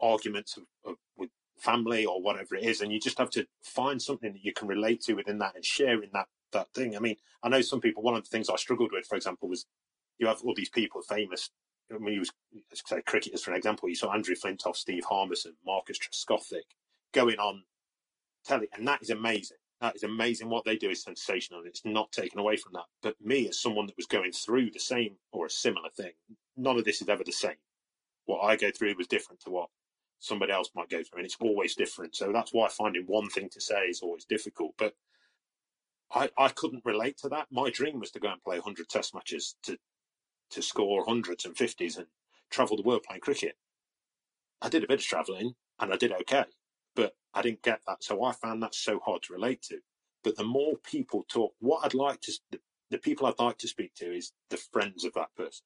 [0.00, 4.00] arguments of, of, with family or whatever it is, and you just have to find
[4.00, 6.96] something that you can relate to within that and share in that that thing.
[6.96, 8.02] I mean, I know some people.
[8.02, 9.66] One of the things I struggled with, for example, was
[10.18, 11.50] you have all these people famous
[11.90, 12.32] when he was
[12.74, 16.62] say cricketers for an example, you saw Andrew Flintoff, Steve Harmison, Marcus Trescothick
[17.12, 17.64] going on
[18.44, 19.58] telly, and that is amazing.
[19.80, 20.48] That is amazing.
[20.48, 22.86] What they do is sensational, and it's not taken away from that.
[23.02, 26.12] But me, as someone that was going through the same or a similar thing,
[26.56, 27.56] none of this is ever the same.
[28.26, 29.68] What I go through was different to what
[30.20, 32.16] somebody else might go through, and it's always different.
[32.16, 34.74] So that's why finding one thing to say is always difficult.
[34.78, 34.94] But
[36.14, 37.48] I, I couldn't relate to that.
[37.50, 39.78] My dream was to go and play 100 test matches to
[40.50, 42.06] to score hundreds and fifties and
[42.50, 43.56] travel the world playing cricket.
[44.62, 46.44] I did a bit of travelling and I did okay,
[46.94, 48.04] but I didn't get that.
[48.04, 49.78] So I found that so hard to relate to.
[50.22, 53.68] But the more people talk, what I'd like to, the, the people I'd like to
[53.68, 55.64] speak to is the friends of that person,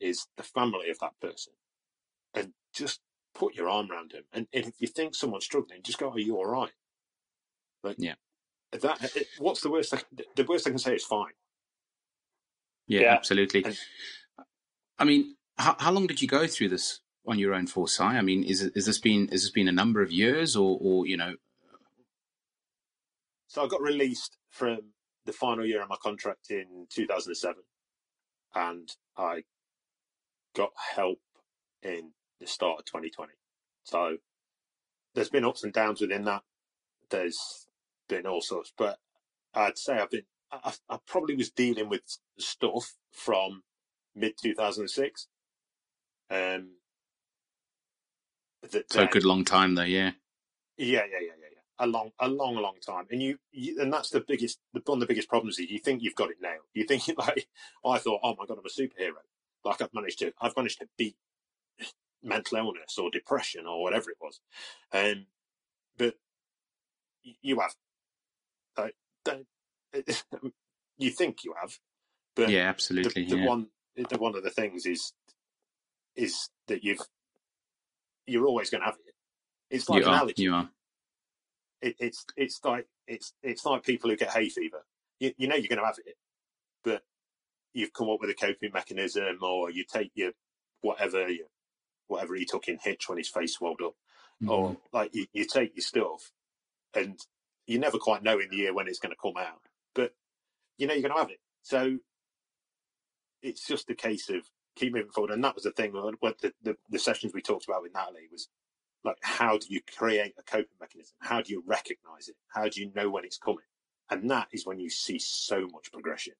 [0.00, 1.54] is the family of that person.
[2.34, 3.00] And just
[3.34, 4.24] put your arm around him.
[4.32, 6.72] And, and if you think someone's struggling, just go, are you all right?
[7.82, 8.14] Like, yeah.
[8.72, 9.00] That,
[9.38, 9.94] what's the worst?
[9.94, 10.00] I,
[10.36, 11.32] the worst I can say is fine.
[12.90, 13.14] Yeah, yeah.
[13.14, 13.64] absolutely.
[13.64, 13.78] And,
[14.98, 18.02] I mean, how, how long did you go through this on your own for, Si?
[18.02, 21.06] I mean, is, is this been is this been a number of years, or, or
[21.06, 21.36] you know?
[23.46, 24.80] So I got released from
[25.24, 27.62] the final year of my contract in 2007,
[28.56, 29.44] and I
[30.56, 31.20] got help
[31.84, 33.32] in the start of 2020.
[33.84, 34.16] So
[35.14, 36.42] there's been ups and downs within that.
[37.08, 37.66] There's
[38.08, 38.98] been all sorts, but
[39.54, 42.02] I'd say I've been I, I probably was dealing with
[42.38, 43.62] stuff from
[44.14, 45.28] mid 2006.
[46.30, 46.70] Um,
[48.70, 50.12] that, so a good long time though, yeah.
[50.76, 51.84] Yeah, yeah, yeah, yeah, yeah.
[51.84, 53.06] A long, a long, long time.
[53.10, 55.78] And you, you and that's the biggest, the, one of the biggest problems is you
[55.78, 56.56] think you've got it now.
[56.74, 57.48] You think like,
[57.84, 59.12] I thought, oh my god, I'm a superhero.
[59.64, 61.16] Like I've managed to, I've managed to beat
[62.22, 64.40] mental illness or depression or whatever it was.
[64.92, 65.26] Um,
[65.96, 66.14] but
[67.22, 67.74] you have,
[68.76, 69.46] like, don't,
[70.98, 71.78] you think you have,
[72.36, 73.24] but yeah, absolutely.
[73.24, 73.46] The, the yeah.
[73.46, 75.12] one, the one of the things is
[76.16, 77.00] is that you've
[78.26, 79.14] you're always going to have it.
[79.70, 80.42] It's like you an are, allergy.
[80.42, 80.68] You are.
[81.82, 84.84] It, it's it's like it's it's like people who get hay fever.
[85.18, 86.16] You, you know you're going to have it,
[86.84, 87.02] but
[87.72, 90.32] you've come up with a coping mechanism, or you take your
[90.80, 91.46] whatever you,
[92.08, 93.94] whatever he took in Hitch when his face swelled up,
[94.42, 94.50] mm.
[94.50, 96.32] or like you, you take your stuff,
[96.94, 97.18] and
[97.66, 99.60] you never quite know in the year when it's going to come out
[100.80, 101.40] you know you're going to have it.
[101.62, 101.98] So
[103.42, 104.42] it's just a case of
[104.76, 105.32] keep moving forward.
[105.32, 105.94] And that was the thing.
[105.94, 108.48] Uh, what the, the, the sessions we talked about with Natalie was
[109.04, 111.14] like, how do you create a coping mechanism?
[111.20, 112.36] How do you recognize it?
[112.48, 113.64] How do you know when it's coming?
[114.10, 116.34] And that is when you see so much progression.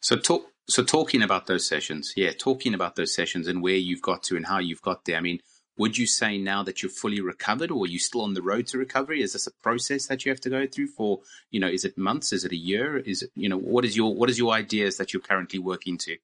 [0.00, 0.46] So talk.
[0.68, 4.36] So talking about those sessions, yeah, talking about those sessions and where you've got to
[4.36, 5.16] and how you've got there.
[5.16, 5.40] I mean,
[5.76, 8.66] would you say now that you're fully recovered, or are you still on the road
[8.68, 9.22] to recovery?
[9.22, 11.98] Is this a process that you have to go through for, you know, is it
[11.98, 12.32] months?
[12.32, 12.98] Is it a year?
[12.98, 15.98] Is it, you know, what is your what is your ideas that you're currently working
[15.98, 16.16] to?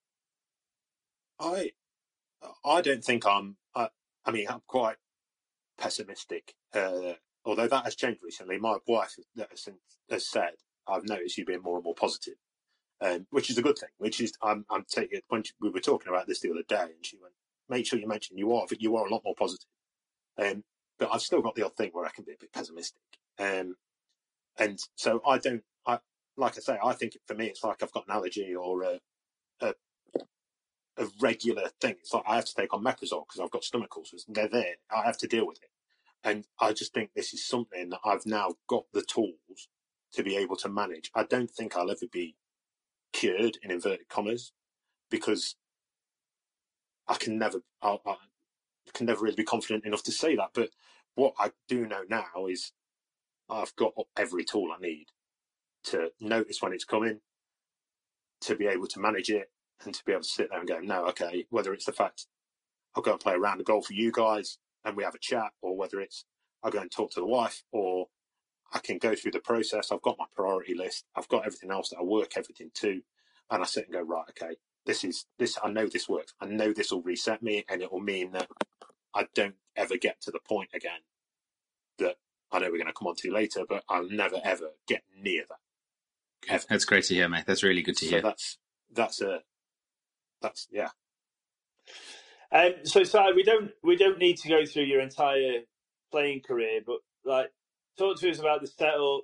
[1.38, 1.72] I,
[2.64, 3.56] I don't think I'm.
[3.74, 3.88] I,
[4.24, 4.96] I mean, I'm quite
[5.78, 6.54] pessimistic.
[6.74, 8.58] Uh, although that has changed recently.
[8.58, 9.68] My wife has,
[10.10, 10.52] has said,
[10.86, 12.34] "I've noticed you being more and more positive."
[13.00, 13.88] um, which is a good thing.
[13.98, 17.04] Which is, I'm, I'm taking when we were talking about this the other day, and
[17.04, 17.34] she went,
[17.70, 19.66] "Make sure you mention you are, you are a lot more positive."
[20.38, 20.64] Um,
[20.98, 23.02] but I've still got the odd thing where I can be a bit pessimistic,
[23.38, 23.76] um,
[24.59, 25.62] and so I don't.
[25.87, 25.98] I
[26.37, 29.00] like I say, I think for me, it's like I've got an allergy or a
[29.61, 29.74] a,
[30.98, 31.96] a regular thing.
[32.00, 34.24] It's like I have to take on omeprazole because I've got stomach ulcers.
[34.26, 34.76] And they're there.
[34.94, 35.70] I have to deal with it,
[36.24, 39.68] and I just think this is something that I've now got the tools
[40.12, 41.11] to be able to manage.
[41.14, 42.37] I don't think I'll ever be
[43.12, 44.52] cured in inverted commas
[45.11, 45.56] because
[47.08, 48.16] I can never I, I
[48.92, 50.50] can never really be confident enough to say that.
[50.54, 50.70] But
[51.14, 52.72] what I do know now is
[53.48, 55.06] I've got every tool I need
[55.84, 57.20] to notice when it's coming,
[58.42, 59.50] to be able to manage it,
[59.84, 62.26] and to be able to sit there and go, no, okay, whether it's the fact
[62.94, 65.18] I'll go and play a round of golf for you guys and we have a
[65.20, 66.24] chat, or whether it's
[66.62, 68.06] I'll go and talk to the wife, or
[68.72, 69.90] I can go through the process.
[69.90, 71.04] I've got my priority list.
[71.16, 73.02] I've got everything else that I work everything to,
[73.50, 74.24] and I sit and go right.
[74.30, 75.58] Okay, this is this.
[75.62, 76.34] I know this works.
[76.40, 78.48] I know this will reset me, and it will mean that
[79.14, 81.00] I don't ever get to the point again
[81.98, 82.16] that
[82.52, 85.44] I know we're going to come on to later, but I'll never ever get near
[85.48, 86.52] that.
[86.52, 86.64] Ever.
[86.68, 87.44] That's great to hear, mate.
[87.46, 88.22] That's really good to so hear.
[88.22, 88.58] That's
[88.92, 89.40] that's a
[90.40, 90.88] that's yeah.
[92.52, 95.60] Um, so, Si, we don't we don't need to go through your entire
[96.10, 97.52] playing career, but like
[97.98, 99.22] talk to us about the setup,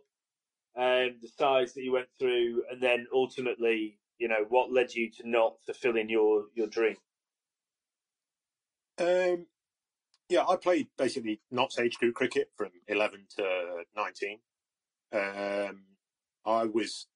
[0.76, 5.10] um, the size that you went through, and then ultimately, you know, what led you
[5.10, 6.96] to not fulfilling your your dream.
[8.98, 9.46] Um,
[10.28, 14.38] yeah, I played basically not age group cricket from eleven to nineteen.
[15.12, 15.82] Um,
[16.44, 17.06] I was,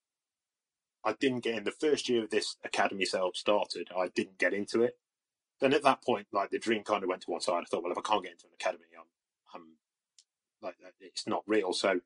[1.05, 3.89] I didn't get in the first year of this academy setup started.
[3.97, 4.99] I didn't get into it.
[5.61, 7.63] Then at that point, like the dream kind of went to one side.
[7.63, 9.07] I thought, well, if I can't get into an academy, I'm,
[9.55, 9.67] I'm
[10.63, 11.73] like it's not real.
[11.73, 12.01] So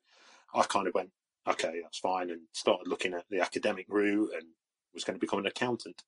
[0.53, 1.11] I kind of went,
[1.47, 4.47] okay, that's fine, and started looking at the academic route and
[4.95, 6.03] was going to become an accountant.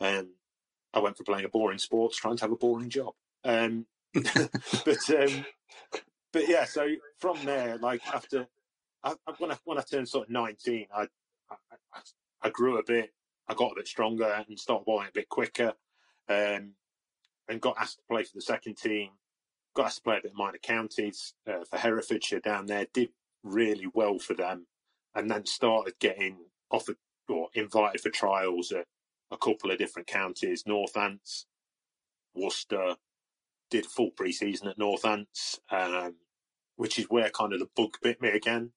[0.00, 0.28] And
[0.92, 3.14] I went for playing a boring sports, trying to have a boring job.
[3.44, 5.44] Um, but um,
[6.32, 8.46] but yeah, so from there, like after
[9.02, 11.06] I, when I when I turned sort of nineteen, I,
[11.50, 11.56] I,
[12.42, 13.12] I grew a bit,
[13.48, 15.74] I got a bit stronger and started bowling a bit quicker,
[16.28, 16.72] um,
[17.48, 19.10] and got asked to play for the second team
[19.76, 22.86] got asked to play a bit of minor counties uh, for Herefordshire down there.
[22.92, 23.10] Did
[23.44, 24.66] really well for them,
[25.14, 26.38] and then started getting
[26.70, 26.96] offered
[27.28, 28.86] or invited for trials at
[29.30, 31.44] a couple of different counties, Northants,
[32.34, 32.96] Worcester.
[33.68, 36.14] Did full pre-season at Northants, um,
[36.76, 38.70] which is where kind of the bug bit me again.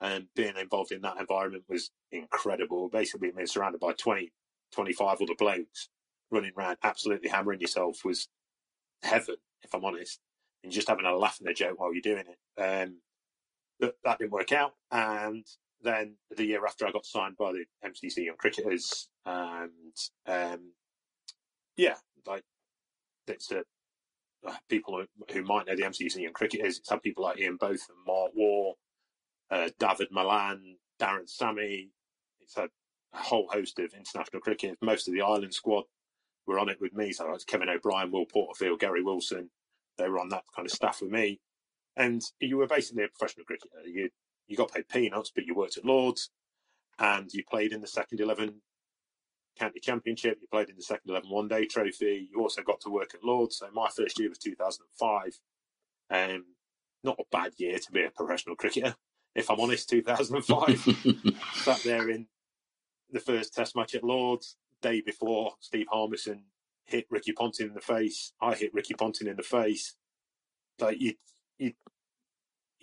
[0.00, 2.88] And being involved in that environment was incredible.
[2.88, 4.32] Basically, being surrounded by 20,
[4.72, 5.88] 25 other blokes
[6.30, 8.28] running around, absolutely hammering yourself was
[9.02, 10.20] heaven if I'm honest,
[10.62, 12.60] and just having a laugh and a joke while you're doing it.
[12.60, 12.98] Um,
[13.80, 14.74] but that didn't work out.
[14.90, 15.44] And
[15.84, 19.70] then the year after, I got signed by the MCC Young Cricketers, and
[20.26, 20.72] um,
[21.76, 21.94] yeah,
[22.26, 22.42] like
[23.26, 23.62] it's a
[24.46, 26.78] uh, people who, might know the MCC Young Cricketers.
[26.78, 28.72] It's had people like Ian Botham, Mark Waugh,
[29.50, 31.90] uh, David Malan, Darren Sammy.
[32.40, 32.68] It's had
[33.14, 34.76] a whole host of international cricket.
[34.82, 35.84] Most of the Ireland squad
[36.46, 37.12] were on it with me.
[37.12, 39.50] So it's Kevin O'Brien, Will Porterfield, Gary Wilson.
[39.96, 41.40] They were on that kind of staff with me.
[41.96, 43.86] And you were basically a professional cricketer.
[43.86, 44.10] You
[44.46, 46.30] you got paid peanuts, but you worked at Lords
[46.98, 48.60] and you played in the second 11
[49.58, 50.38] county championship.
[50.40, 52.28] You played in the second 11 one day trophy.
[52.30, 53.58] You also got to work at Lords.
[53.58, 55.40] So my first year was 2005.
[56.10, 56.44] Um,
[57.02, 58.94] not a bad year to be a professional cricketer,
[59.34, 59.88] if I'm honest.
[59.88, 61.34] 2005.
[61.54, 62.26] Sat there in
[63.10, 66.44] the first test match at Lords day before Steve Harmison
[66.84, 68.32] hit Ricky Ponting in the face.
[68.40, 69.94] I hit Ricky Ponting in the face.
[70.78, 71.14] Like you,
[71.58, 71.72] you,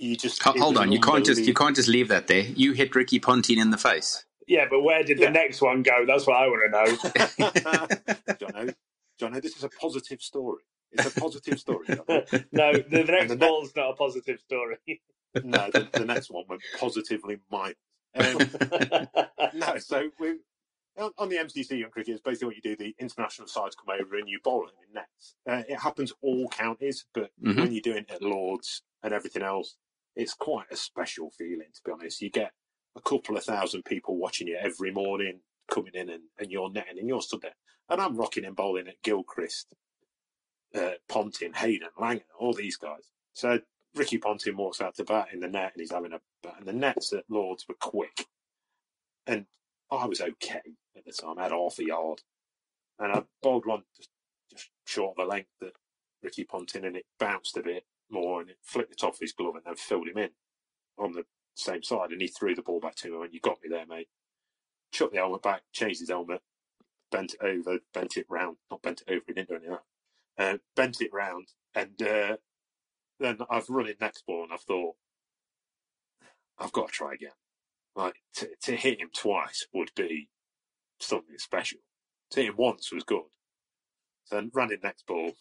[0.01, 0.91] you just hold on.
[0.91, 2.41] You can't just you can't just leave that there.
[2.41, 4.25] You hit Ricky Ponting in the face.
[4.47, 5.27] Yeah, but where did yeah.
[5.27, 6.05] the next one go?
[6.05, 6.97] That's what I want to know.
[8.35, 8.75] Jono,
[9.21, 10.63] Jono, this is a positive story.
[10.91, 11.85] It's a positive story.
[12.51, 14.77] no, the, the next the ball's ne- not a positive story.
[15.43, 17.75] no, the, the, next one went positively minus.
[18.15, 19.07] Um,
[19.53, 20.39] no, so we
[20.97, 22.75] on the MCC Young Cricket, it's basically what you do.
[22.75, 25.35] The international sides come over and you bowl them in nets.
[25.49, 27.59] Uh, it happens all counties, but mm-hmm.
[27.59, 29.77] when you're doing it at Lords and everything else,
[30.15, 32.21] it's quite a special feeling, to be honest.
[32.21, 32.51] You get
[32.95, 36.99] a couple of thousand people watching you every morning, coming in and, and you're netting
[36.99, 37.55] and you're stood there.
[37.89, 39.73] And I'm rocking and bowling at Gilchrist,
[40.75, 43.09] uh, Ponting, Hayden, Langer, all these guys.
[43.33, 43.59] So
[43.95, 46.55] Ricky Ponting walks out to bat in the net and he's having a bat.
[46.59, 48.27] And the nets at Lords were quick.
[49.27, 49.45] And
[49.91, 50.61] I was okay
[50.95, 51.37] at the time.
[51.37, 52.19] I had half a yard.
[52.99, 54.09] And I bowled one just,
[54.51, 55.73] just short of the length that
[56.21, 59.33] Ricky Ponting and it bounced a bit more and it flicked the top of his
[59.33, 60.29] glove and then filled him in
[60.97, 61.23] on the
[61.55, 62.11] same side.
[62.11, 64.09] And he threw the ball back to him and you got me there, mate.
[64.91, 66.41] Chucked the helmet back, changed his helmet,
[67.11, 68.57] bent it over, bent it round.
[68.69, 69.79] Not bent it over, he didn't do any of
[70.37, 70.43] that.
[70.43, 72.37] Uh, bent it round, and uh,
[73.19, 74.95] then I've run it next ball, and I've thought,
[76.57, 77.31] I've got to try again.
[77.95, 80.29] Like to, to hit him twice would be
[80.99, 81.79] something special.
[82.31, 83.23] To hit him once was good.
[84.29, 85.33] Then ran it next ball,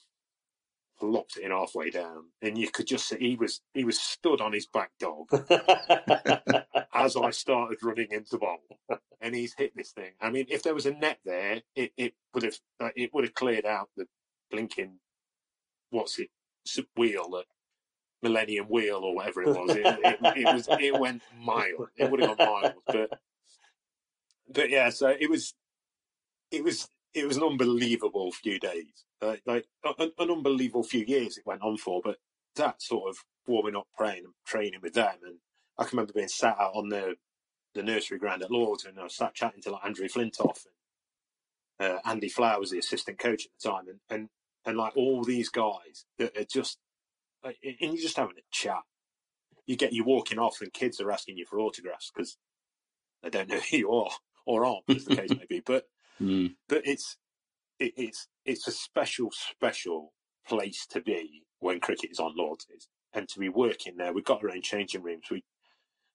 [1.02, 4.40] lopped it in halfway down, and you could just see he was he was stood
[4.40, 5.28] on his back dog
[6.94, 8.58] as I started running into bowl,
[9.20, 10.12] and he's hit this thing.
[10.20, 13.24] I mean, if there was a net there, it, it would have uh, it would
[13.24, 14.06] have cleared out the
[14.50, 14.98] blinking
[15.90, 16.30] what's it
[16.96, 17.44] wheel that
[18.22, 19.70] Millennium Wheel or whatever it was.
[19.76, 21.88] It, it, it was it went miles.
[21.96, 23.10] It would have gone miles, but
[24.52, 24.90] but yeah.
[24.90, 25.54] So it was
[26.50, 31.36] it was it was an unbelievable few days, uh, like an, an unbelievable few years
[31.38, 32.00] it went on for.
[32.02, 32.18] But
[32.56, 35.36] that sort of warming up, praying and training with them, and
[35.78, 37.16] I can remember being sat out on the
[37.74, 40.64] the nursery ground at Lords, and I was sat chatting to like Andrew Flintoff
[41.78, 44.28] and uh, Andy Flower was the assistant coach at the time, and and
[44.66, 46.78] and like all these guys that are just
[47.44, 48.82] and you're just having a chat.
[49.66, 52.36] You get you walking off, and kids are asking you for autographs because
[53.22, 54.10] they don't know who you are
[54.46, 55.60] or aren't, as the case may be.
[55.60, 55.84] But
[56.20, 56.54] Mm.
[56.68, 57.16] but it's
[57.78, 60.12] it, it's it's a special special
[60.46, 62.66] place to be when cricket is on Lords
[63.12, 64.12] and to be working there.
[64.12, 65.26] We've got our own changing rooms.
[65.30, 65.44] We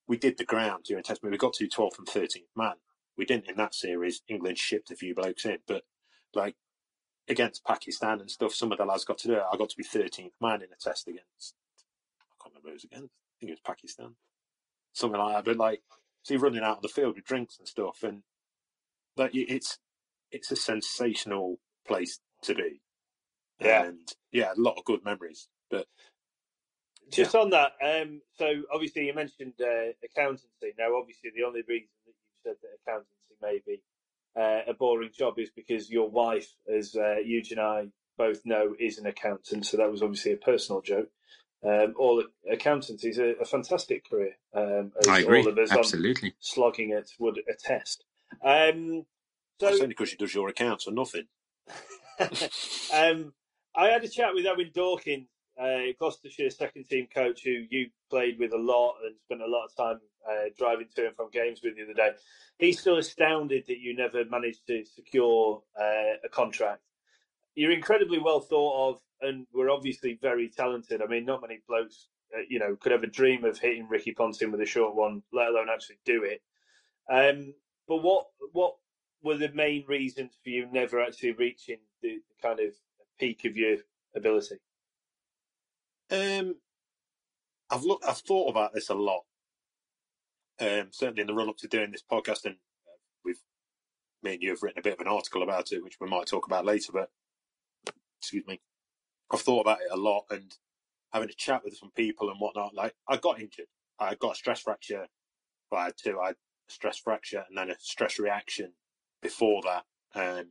[0.08, 1.24] we did the ground during Test.
[1.24, 2.76] We got to 12th and 13th man.
[3.18, 4.22] We didn't in that series.
[4.28, 5.84] England shipped a few blokes in, but
[6.34, 6.56] like
[7.30, 9.44] against Pakistan and stuff, some of the lads got to do it.
[9.52, 11.56] I got to be 13th man in a test against.
[12.20, 13.14] I can't remember who it was against.
[13.14, 14.16] I think it was Pakistan,
[14.92, 15.46] something like that.
[15.46, 15.82] But like,
[16.24, 18.24] see, running out on the field with drinks and stuff, and
[19.16, 19.80] like it's
[20.32, 22.82] it's a sensational place to be.
[23.60, 23.86] Yeah.
[23.86, 24.00] and
[24.32, 25.48] yeah, a lot of good memories.
[25.72, 25.88] But
[27.12, 30.74] Just on that, um, so obviously you mentioned uh, accountancy.
[30.78, 33.82] Now, obviously, the only reason that you said that accountancy may be
[34.38, 37.16] uh, a boring job is because your wife, as uh,
[37.52, 37.86] and I
[38.18, 39.66] both know, is an accountant.
[39.66, 41.10] So that was obviously a personal joke.
[41.66, 45.40] Um, all accountancy is a, a fantastic career, um, as I agree.
[45.40, 46.34] all of us on Absolutely.
[46.40, 48.04] slogging it would attest.
[48.44, 49.06] Um,
[49.60, 51.28] so that's only because she does your accounts or nothing.
[52.94, 53.34] um,
[53.76, 55.28] I had a chat with Owen Dawkins,
[55.60, 59.66] uh, Gloucestershire second team coach, who you played with a lot and spent a lot
[59.66, 60.00] of time
[60.30, 62.12] uh, driving to and from games with the other day.
[62.58, 66.82] He's still astounded that you never managed to secure uh, a contract.
[67.56, 71.02] You're incredibly well thought of, and we're obviously very talented.
[71.02, 74.52] I mean, not many blokes, uh, you know, could ever dream of hitting Ricky Ponting
[74.52, 76.42] with a short one, let alone actually do it.
[77.12, 77.54] Um,
[77.88, 78.76] but what what
[79.24, 81.80] were the main reasons for you never actually reaching
[82.46, 82.74] kind of
[83.20, 83.78] peak of your
[84.16, 84.56] ability?
[86.12, 86.56] Um,
[87.70, 89.24] I've looked, I've thought about this a lot.
[90.60, 93.42] Um, certainly in the run up to doing this podcast, and uh, we've
[94.24, 96.28] me and you have written a bit of an article about it, which we might
[96.28, 96.92] talk about later.
[96.94, 97.10] But
[98.22, 98.62] excuse me,
[99.32, 100.56] I've thought about it a lot and
[101.12, 102.74] having a chat with some people and whatnot.
[102.74, 103.68] Like I got injured,
[104.00, 105.08] I got a stress fracture.
[105.72, 106.20] Well, I had two.
[106.20, 106.36] I had
[106.70, 108.74] a stress fracture and then a stress reaction
[109.22, 109.84] before that.
[110.16, 110.48] Um,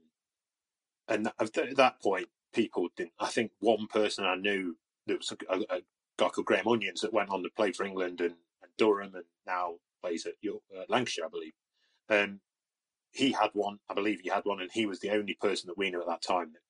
[1.08, 3.12] and at that point, people didn't.
[3.18, 5.80] I think one person I knew there was a, a,
[6.16, 9.24] guy called Graham Onions that went on to play for England and, and Durham and
[9.46, 11.52] now plays at York, uh, Lancashire, I believe.
[12.08, 12.40] Um,
[13.10, 15.78] he had one, I believe he had one, and he was the only person that
[15.78, 16.60] we knew at that time that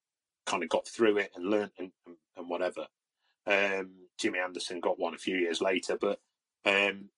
[0.51, 2.87] kind of got through it and learned and, and, and whatever.
[3.47, 6.20] Um, Jimmy Anderson got one a few years later, but
[6.64, 7.11] um,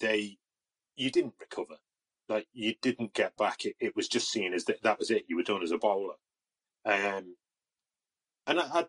[0.00, 0.38] they,
[0.96, 1.76] you didn't recover.
[2.30, 3.64] Like you didn't get back.
[3.64, 5.24] It, it was just seen as that that was it.
[5.28, 6.14] You were done as a bowler.
[6.86, 7.34] Um,
[8.46, 8.86] and I, I,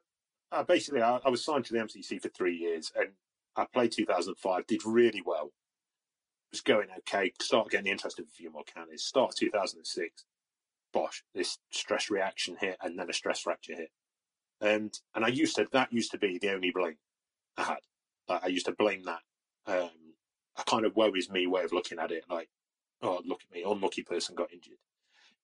[0.51, 3.09] I basically I, I, was signed to the MCC for three years, and
[3.55, 4.67] I played 2005.
[4.67, 5.51] Did really well.
[6.51, 7.33] Was going okay.
[7.41, 9.03] Started getting interested in a few more counties.
[9.03, 10.23] Start 2006.
[10.93, 13.89] Bosh, this stress reaction hit, and then a stress fracture hit.
[14.61, 16.97] And and I used to that used to be the only blame
[17.57, 17.79] I had.
[18.29, 19.21] Like, I used to blame that.
[19.65, 20.13] Um,
[20.57, 22.25] a kind of woe is me way of looking at it.
[22.29, 22.49] Like,
[23.01, 24.77] oh look at me, unlucky person got injured.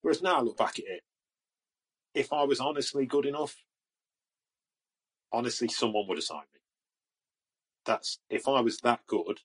[0.01, 1.01] Whereas now I look back at it,
[2.13, 3.63] if I was honestly good enough,
[5.31, 6.61] honestly, someone would have signed me.
[7.85, 9.39] That's if I was that good,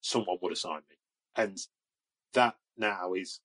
[0.00, 0.96] someone would have signed me,
[1.36, 1.58] and
[2.34, 3.40] that now is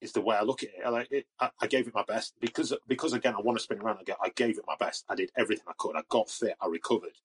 [0.00, 0.82] is the way I look at it.
[0.84, 3.64] I, like it, I, I gave it my best because because again I want to
[3.64, 4.00] spin around.
[4.00, 4.16] again.
[4.22, 5.04] I gave it my best.
[5.08, 5.96] I did everything I could.
[5.96, 6.56] I got fit.
[6.60, 7.18] I recovered.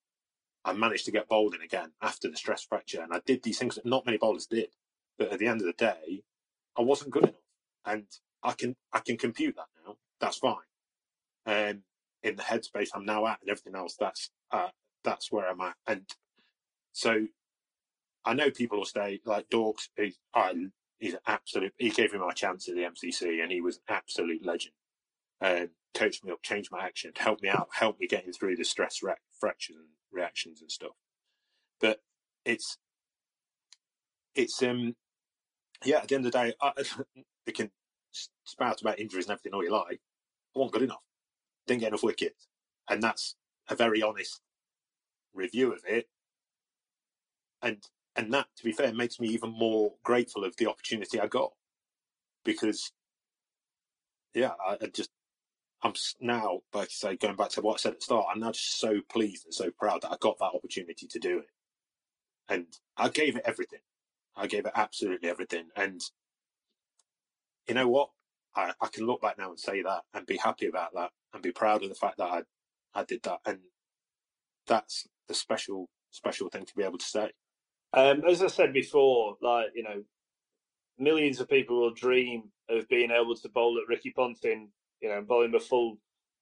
[0.65, 3.75] I managed to get bowling again after the stress fracture, and I did these things
[3.75, 4.69] that not many bowlers did.
[5.19, 6.23] But at the end of the day,
[6.77, 7.35] I wasn't good enough,
[7.85, 8.05] and
[8.41, 9.97] I can I can compute that now.
[10.21, 10.55] That's fine.
[11.45, 11.83] Um,
[12.23, 14.69] in the headspace I'm now at, and everything else, that's uh,
[15.03, 15.75] that's where I'm at.
[15.85, 16.03] And
[16.93, 17.27] so
[18.25, 19.89] I know people will say like Dorks.
[19.97, 20.17] He's,
[20.99, 21.73] he's an absolute.
[21.77, 24.73] He gave me my chance at the MCC, and he was an absolute legend.
[25.41, 28.65] Um, coached me up, changed my action, helped me out, helped me getting through the
[28.65, 30.95] stress re- fractures and reactions and stuff.
[31.81, 31.99] But
[32.45, 32.77] it's
[34.35, 34.95] it's um
[35.85, 35.97] yeah.
[35.97, 36.71] At the end of the day, I,
[37.45, 37.71] they can
[38.43, 40.01] spout about injuries and everything all you like.
[40.55, 41.03] I wasn't good enough.
[41.67, 42.47] Didn't get enough wickets,
[42.89, 43.35] and that's
[43.69, 44.41] a very honest
[45.33, 46.07] review of it.
[47.61, 47.83] And
[48.15, 51.51] and that, to be fair, makes me even more grateful of the opportunity I got
[52.43, 52.91] because,
[54.33, 55.09] yeah, I, I just
[55.81, 58.41] I'm now, like I say, going back to what I said at the start, I'm
[58.41, 61.47] now just so pleased and so proud that I got that opportunity to do it.
[62.49, 62.65] And
[62.97, 63.79] I gave it everything.
[64.35, 65.65] I gave it absolutely everything.
[65.75, 66.01] And
[67.67, 68.09] you know what?
[68.55, 71.43] I, I can look back now and say that and be happy about that and
[71.43, 72.41] be proud of the fact that I,
[72.93, 73.39] I did that.
[73.45, 73.59] And
[74.67, 77.31] that's the special, special thing to be able to say.
[77.93, 80.03] Um, as I said before, like, you know,
[80.97, 84.69] millions of people will dream of being able to bowl at Ricky Ponting
[85.01, 85.97] you know, bowling a full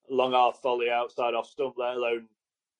[0.09, 2.27] long half volley outside off stump, let alone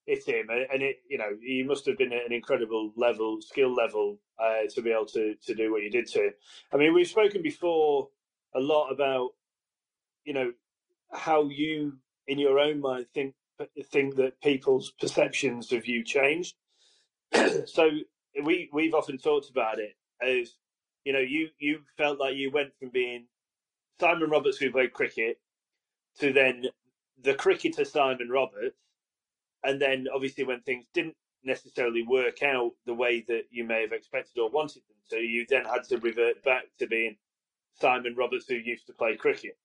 [0.08, 0.47] hit him.
[0.49, 4.68] And it, you know, he must have been at an incredible level, skill level, uh,
[4.74, 6.34] to be able to to do what you did to him.
[6.74, 8.10] I mean, we've spoken before
[8.55, 9.30] a lot about,
[10.24, 10.51] you know,
[11.12, 11.93] how you
[12.28, 13.36] in your own mind think
[13.91, 16.55] think that people's perceptions of you changed.
[17.66, 17.89] so
[18.43, 20.55] we we've often talked about it as
[21.03, 23.26] you know you you felt like you went from being
[23.99, 25.39] Simon Roberts who played cricket
[26.20, 26.66] to then
[27.24, 28.78] the cricketer Simon Roberts,
[29.64, 33.91] and then obviously when things didn't necessarily work out the way that you may have
[33.91, 37.16] expected or wanted them to, you then had to revert back to being
[37.80, 39.58] Simon Roberts who used to play cricket.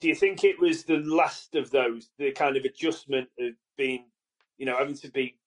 [0.00, 4.06] Do you think it was the last of those, the kind of adjustment of being,
[4.58, 5.38] you know, having to be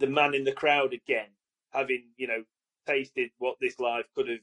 [0.00, 1.28] the man in the crowd again,
[1.70, 2.42] having, you know,
[2.86, 4.40] tasted what this life could have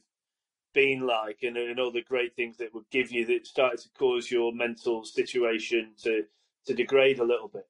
[0.72, 3.88] been like and, and all the great things that would give you that started to
[3.98, 6.22] cause your mental situation to
[6.66, 7.66] to degrade a little bit?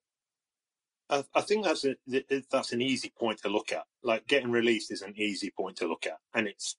[1.09, 1.95] I, I think that's a,
[2.51, 3.85] that's an easy point to look at.
[4.03, 6.77] Like getting released is an easy point to look at, and it's.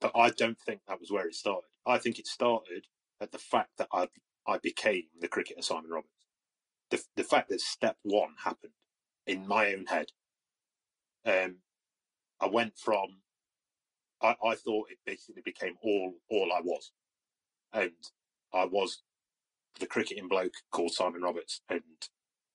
[0.00, 1.68] But I don't think that was where it started.
[1.86, 2.86] I think it started
[3.20, 4.08] at the fact that I
[4.46, 6.10] I became the cricketer Simon Roberts.
[6.90, 8.74] The the fact that step one happened
[9.26, 10.08] in my own head.
[11.26, 11.56] Um,
[12.40, 13.18] I went from
[14.22, 16.92] I, I thought it basically became all all I was,
[17.72, 17.92] and
[18.54, 19.02] I was
[19.80, 21.82] the cricketing bloke called Simon Roberts, and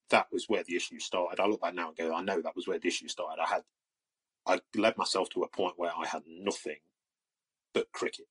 [0.09, 1.41] that was where the issue started.
[1.41, 3.41] I look back now and go, I know that was where the issue started.
[3.41, 3.63] I had,
[4.45, 6.79] I led myself to a point where I had nothing
[7.73, 8.27] but cricket,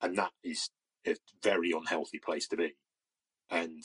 [0.00, 0.70] and that is
[1.06, 2.74] a very unhealthy place to be,
[3.50, 3.82] and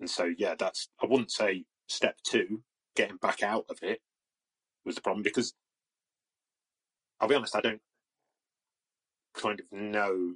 [0.00, 2.62] and so yeah, that's I wouldn't say step two,
[2.96, 4.00] getting back out of it
[4.84, 5.54] was the problem because
[7.20, 7.80] I'll be honest, I don't
[9.34, 10.34] kind of know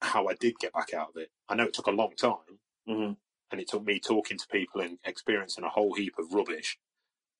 [0.00, 1.30] how I did get back out of it.
[1.48, 3.12] I know it took a long time, mm-hmm.
[3.52, 6.78] And it took me talking to people and experiencing a whole heap of rubbish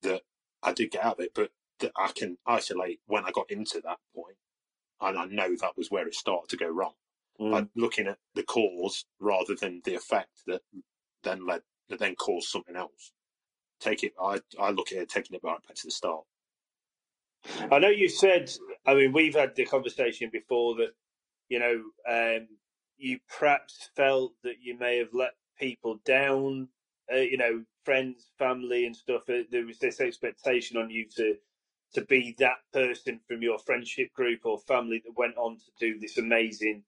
[0.03, 0.23] that
[0.63, 1.33] I did get out of it.
[1.35, 1.51] But
[1.81, 4.37] that I can isolate when I got into that point,
[5.01, 6.95] and I know that was where it started to go wrong.
[7.41, 7.51] Mm.
[7.51, 10.61] By looking at the cause rather than the effect that
[11.25, 13.13] then led that then caused something else.
[13.81, 14.13] Take it.
[14.23, 16.25] I I look at it taking it right back to the start.
[17.71, 18.51] I know you said.
[18.87, 20.91] I mean, we've had the conversation before that
[21.49, 22.49] you know um,
[22.99, 26.69] you perhaps felt that you may have let people down.
[27.13, 29.23] Uh, you know, friends, family, and stuff.
[29.29, 31.37] Uh, there was this expectation on you to
[31.95, 35.99] to be that person from your friendship group or family that went on to do
[36.01, 36.85] this amazing,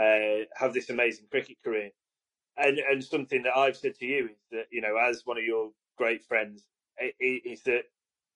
[0.00, 1.90] uh, have this amazing cricket career.
[2.58, 5.44] And and something that I've said to you is that you know, as one of
[5.44, 6.66] your great friends,
[7.20, 7.84] is that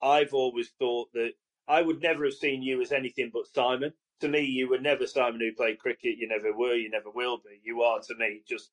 [0.03, 1.33] I've always thought that
[1.69, 3.93] I would never have seen you as anything but Simon.
[4.21, 6.19] To me, you were never Simon who played cricket.
[6.19, 6.75] You never were.
[6.75, 7.61] You never will be.
[7.65, 8.71] You are to me just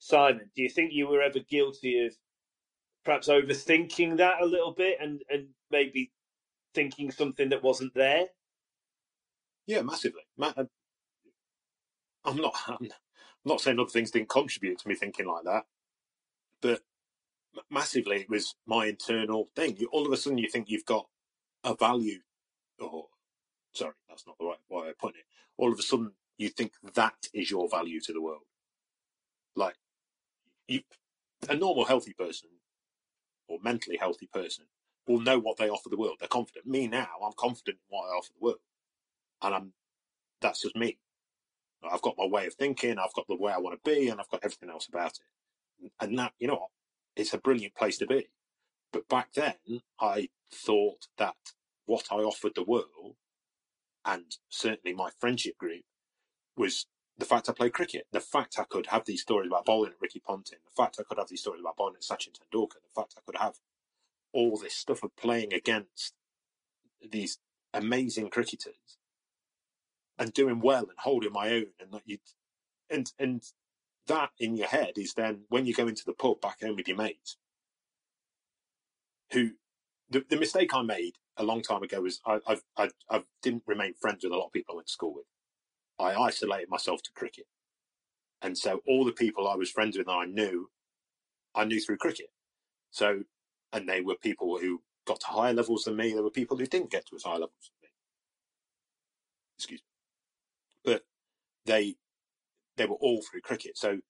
[0.00, 0.50] Simon.
[0.56, 2.14] Do you think you were ever guilty of
[3.04, 6.10] perhaps overthinking that a little bit and and maybe
[6.74, 8.26] thinking something that wasn't there?
[9.66, 10.22] Yeah, massively.
[10.40, 10.64] Uh,
[12.24, 12.54] I'm not.
[12.68, 12.88] I'm
[13.44, 15.64] not saying other things didn't contribute to me thinking like that,
[16.60, 16.82] but
[17.70, 19.76] massively it was my internal thing.
[19.78, 21.06] You, all of a sudden, you think you've got
[21.64, 22.20] a value
[22.78, 23.06] or
[23.72, 25.26] sorry, that's not the right way of putting it.
[25.56, 28.42] All of a sudden, you think that is your value to the world.
[29.54, 29.76] Like,
[30.70, 30.82] you,
[31.48, 32.50] a normal healthy person
[33.48, 34.66] or mentally healthy person
[35.06, 36.16] will know what they offer the world.
[36.20, 36.66] They're confident.
[36.66, 38.58] Me now, I'm confident in what I offer the world,
[39.42, 39.72] and I'm
[40.40, 40.98] that's just me.
[41.90, 42.98] I've got my way of thinking.
[42.98, 45.92] I've got the way I want to be, and I've got everything else about it.
[46.00, 46.70] And that, you know, what?
[47.16, 48.28] it's a brilliant place to be.
[48.92, 49.54] But back then,
[50.00, 51.36] I thought that
[51.86, 53.16] what I offered the world,
[54.04, 55.82] and certainly my friendship group,
[56.56, 56.86] was
[57.20, 60.00] the fact I played cricket, the fact I could have these stories about bowling at
[60.00, 63.00] Ricky Ponting, the fact I could have these stories about bowling at Sachin Tendulkar, the
[63.00, 63.56] fact I could have
[64.32, 66.14] all this stuff of playing against
[67.10, 67.38] these
[67.74, 68.98] amazing cricketers
[70.18, 72.18] and doing well and holding my own and that you
[72.88, 73.42] and and
[74.06, 76.88] that in your head is then when you go into the pub back home with
[76.88, 77.36] your mates
[79.32, 79.50] who
[80.10, 83.62] the, the mistake I made a long time ago was I, I've, I, I didn't
[83.66, 85.26] remain friends with a lot of people I went to school with.
[86.00, 87.46] I isolated myself to cricket.
[88.42, 90.70] And so all the people I was friends with and I knew,
[91.54, 92.28] I knew through cricket.
[92.90, 93.22] So,
[93.72, 96.12] and they were people who got to higher levels than me.
[96.12, 97.88] There were people who didn't get to as high levels as me.
[99.58, 100.92] Excuse me.
[100.92, 101.02] But
[101.66, 101.96] they,
[102.76, 103.76] they were all through cricket.
[103.76, 104.00] So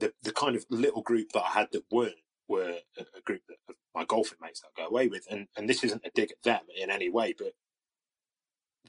[0.00, 2.16] the, the kind of little group that I had that weren't
[2.48, 5.26] were a, a group that, my golfing mates that I go away with.
[5.30, 7.52] And, and this isn't a dig at them in any way, but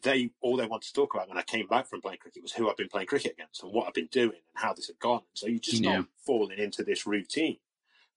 [0.01, 2.53] they all they wanted to talk about when I came back from playing cricket was
[2.53, 4.99] who I've been playing cricket against and what I've been doing and how this had
[4.99, 5.21] gone.
[5.33, 5.97] So you just yeah.
[5.97, 7.57] not falling into this routine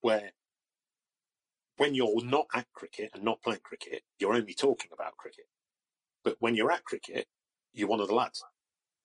[0.01, 0.33] where
[1.77, 5.45] when you're not at cricket and not playing cricket, you're only talking about cricket.
[6.25, 7.27] But when you're at cricket,
[7.73, 8.43] you're one of the lads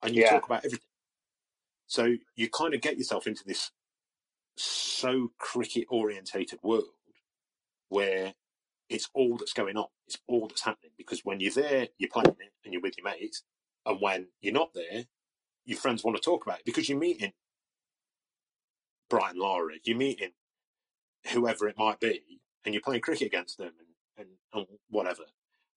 [0.02, 0.30] and you yeah.
[0.30, 0.88] talk about everything.
[1.86, 3.70] So you kind of get yourself into this
[4.56, 6.84] so cricket orientated world
[7.88, 8.34] where
[8.92, 9.86] it's all that's going on.
[10.06, 13.04] It's all that's happening because when you're there, you're playing it and you're with your
[13.04, 13.42] mates.
[13.86, 15.04] And when you're not there,
[15.64, 17.32] your friends want to talk about it because you're meeting
[19.10, 20.30] Brian Lara, you're meeting
[21.32, 23.72] whoever it might be, and you're playing cricket against them
[24.18, 25.24] and, and, and whatever.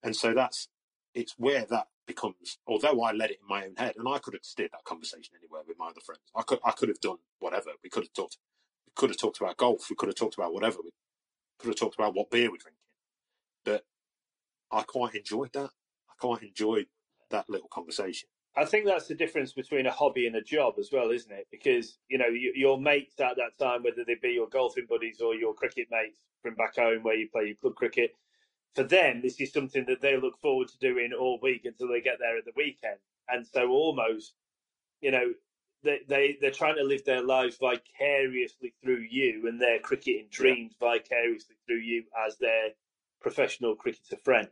[0.04, 0.70] And so that's,
[1.14, 4.34] it's where that becomes, although I led it in my own head, and I could
[4.34, 6.22] have steered that conversation anywhere with my other friends.
[6.36, 7.72] I could, I could have done whatever.
[7.84, 8.38] We could have talked,
[8.88, 9.88] we could have talked about golf.
[9.90, 10.78] We could have talked about whatever.
[10.84, 10.92] We
[11.60, 12.75] could have talked about what beer we're drinking.
[13.66, 13.84] But
[14.72, 15.72] I quite enjoyed that.
[16.10, 16.86] I quite enjoyed
[17.32, 18.30] that little conversation.
[18.58, 21.48] I think that's the difference between a hobby and a job as well, isn't it?
[21.52, 25.36] Because you know your mates at that time, whether they be your golfing buddies or
[25.36, 28.16] your cricket mates from back home where you play your club cricket,
[28.74, 32.00] for them this is something that they look forward to doing all week until they
[32.00, 32.98] get there at the weekend.
[33.28, 34.36] And so almost,
[35.02, 35.34] you know,
[35.84, 40.76] they, they they're trying to live their lives vicariously through you and their cricketing dreams
[40.80, 40.94] yeah.
[40.94, 42.70] vicariously through you as their
[43.26, 44.50] professional cricketer friend.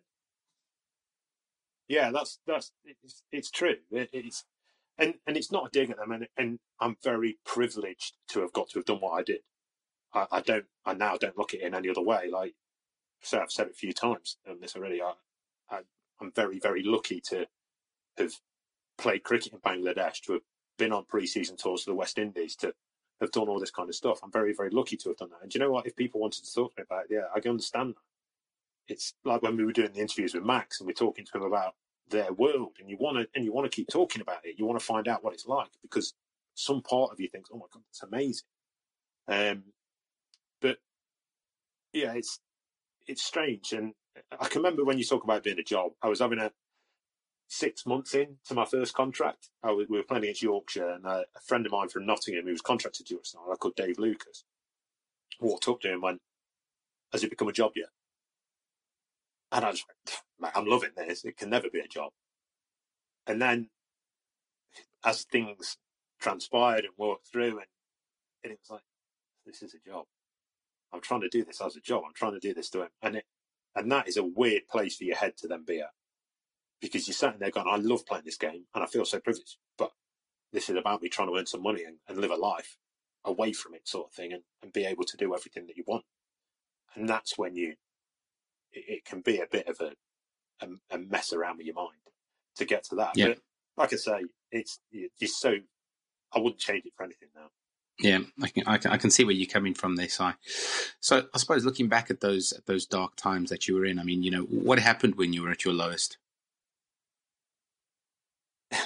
[1.87, 3.75] Yeah, that's that's it's, it's true.
[3.91, 4.45] It, it's
[4.97, 8.51] and and it's not a dig at them, and and I'm very privileged to have
[8.51, 9.41] got to have done what I did.
[10.11, 10.65] I, I don't.
[10.87, 12.29] I now don't look at it in any other way.
[12.31, 12.55] Like
[13.21, 15.03] so, I've said it a few times on this already.
[15.03, 15.13] I,
[15.69, 15.81] I
[16.19, 17.45] I'm very very lucky to
[18.17, 18.33] have
[18.97, 20.41] played cricket in Bangladesh, to have
[20.79, 22.73] been on pre-season tours to the West Indies, to
[23.21, 24.21] have done all this kind of stuff.
[24.23, 25.43] I'm very very lucky to have done that.
[25.43, 25.85] And you know what?
[25.85, 28.12] If people wanted to talk to me about it, yeah, I can understand that
[28.87, 31.43] it's like when we were doing the interviews with Max and we're talking to him
[31.43, 31.73] about
[32.09, 34.55] their world, and you want to and you want to keep talking about it.
[34.57, 36.13] You want to find out what it's like because
[36.55, 38.47] some part of you thinks, "Oh my god, it's amazing."
[39.27, 39.63] Um,
[40.61, 40.77] but
[41.93, 42.39] yeah, it's
[43.07, 43.93] it's strange, and
[44.39, 45.93] I can remember when you talk about being a job.
[46.01, 46.51] I was having a
[47.47, 49.49] six months in to my first contract.
[49.63, 52.51] Was, we were playing against Yorkshire, and a, a, friend of mine from Nottingham who
[52.51, 54.43] was contracted to us, I called Dave Lucas,
[55.39, 56.21] walked up to him and went,
[57.11, 57.89] "Has it become a job yet?"
[59.53, 59.85] And I was
[60.41, 61.23] like, I'm loving this.
[61.23, 62.11] It can never be a job.
[63.27, 63.69] And then
[65.05, 65.77] as things
[66.19, 67.67] transpired and worked through, and,
[68.43, 68.81] and it was like,
[69.45, 70.05] this is a job.
[70.91, 72.03] I'm trying to do this as a job.
[72.05, 72.89] I'm trying to do this to him.
[73.01, 73.25] And it,
[73.75, 75.91] and that is a weird place for your head to then be at.
[76.81, 79.57] Because you're sitting there going, I love playing this game and I feel so privileged,
[79.77, 79.91] but
[80.51, 82.77] this is about me trying to earn some money and, and live a life
[83.23, 85.83] away from it sort of thing and, and be able to do everything that you
[85.87, 86.03] want.
[86.95, 87.75] And that's when you
[88.73, 91.97] it, can be a bit of a, a, a mess around with your mind
[92.57, 93.11] to get to that.
[93.15, 93.27] Yeah.
[93.29, 93.39] But
[93.77, 95.55] like I say, it's it's so
[96.33, 97.49] I wouldn't change it for anything now.
[97.99, 100.31] Yeah, I can, I can, I can see where you're coming from there, Si.
[100.99, 103.99] So I suppose looking back at those at those dark times that you were in,
[103.99, 106.17] I mean, you know, what happened when you were at your lowest?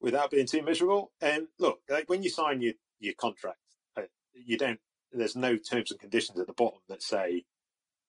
[0.00, 3.58] Without being too miserable, and um, look, like when you sign your your contract,
[3.96, 4.02] uh,
[4.34, 4.80] you don't.
[5.12, 7.44] There's no terms and conditions at the bottom that say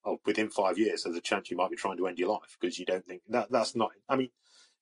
[0.07, 2.57] oh, within five years, there's a chance you might be trying to end your life
[2.59, 3.91] because you don't think that that's not.
[4.09, 4.29] I mean,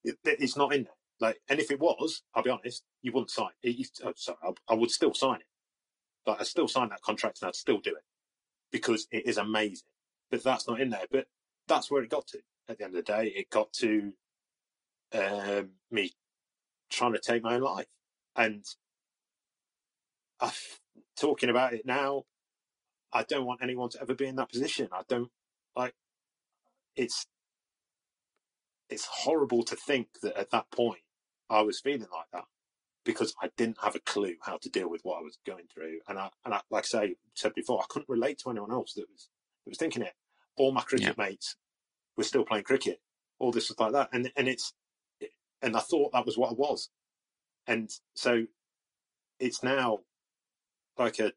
[0.04, 0.94] it, it's not in there.
[1.20, 3.50] Like, and if it was, I'll be honest, you wouldn't sign.
[3.64, 6.30] It, oh, sorry, I, I would still sign it.
[6.30, 8.04] Like, I'd still sign that contract and I'd still do it
[8.72, 9.88] because it is amazing.
[10.30, 11.06] But that's not in there.
[11.10, 11.28] But
[11.68, 12.40] that's where it got to.
[12.68, 14.12] At the end of the day, it got to
[15.14, 16.12] um, me
[16.90, 17.86] trying to take my own life,
[18.36, 18.66] and
[20.40, 20.52] I,
[21.16, 22.24] talking about it now,
[23.16, 24.90] I don't want anyone to ever be in that position.
[24.92, 25.32] I don't
[25.76, 25.94] like
[26.98, 27.26] it's
[28.90, 31.00] it's horrible to think that at that point
[31.50, 32.44] I was feeling like that
[33.06, 36.00] because I didn't have a clue how to deal with what I was going through,
[36.10, 38.94] and I and I, like I say said before, I couldn't relate to anyone else
[38.96, 39.30] that was
[39.64, 40.14] that was thinking it.
[40.58, 41.26] All my cricket yeah.
[41.26, 41.56] mates
[42.18, 43.00] were still playing cricket.
[43.40, 44.74] All this stuff like that, and and it's
[45.62, 46.90] and I thought that was what it was,
[47.66, 48.46] and so
[49.40, 50.00] it's now
[50.98, 51.32] like a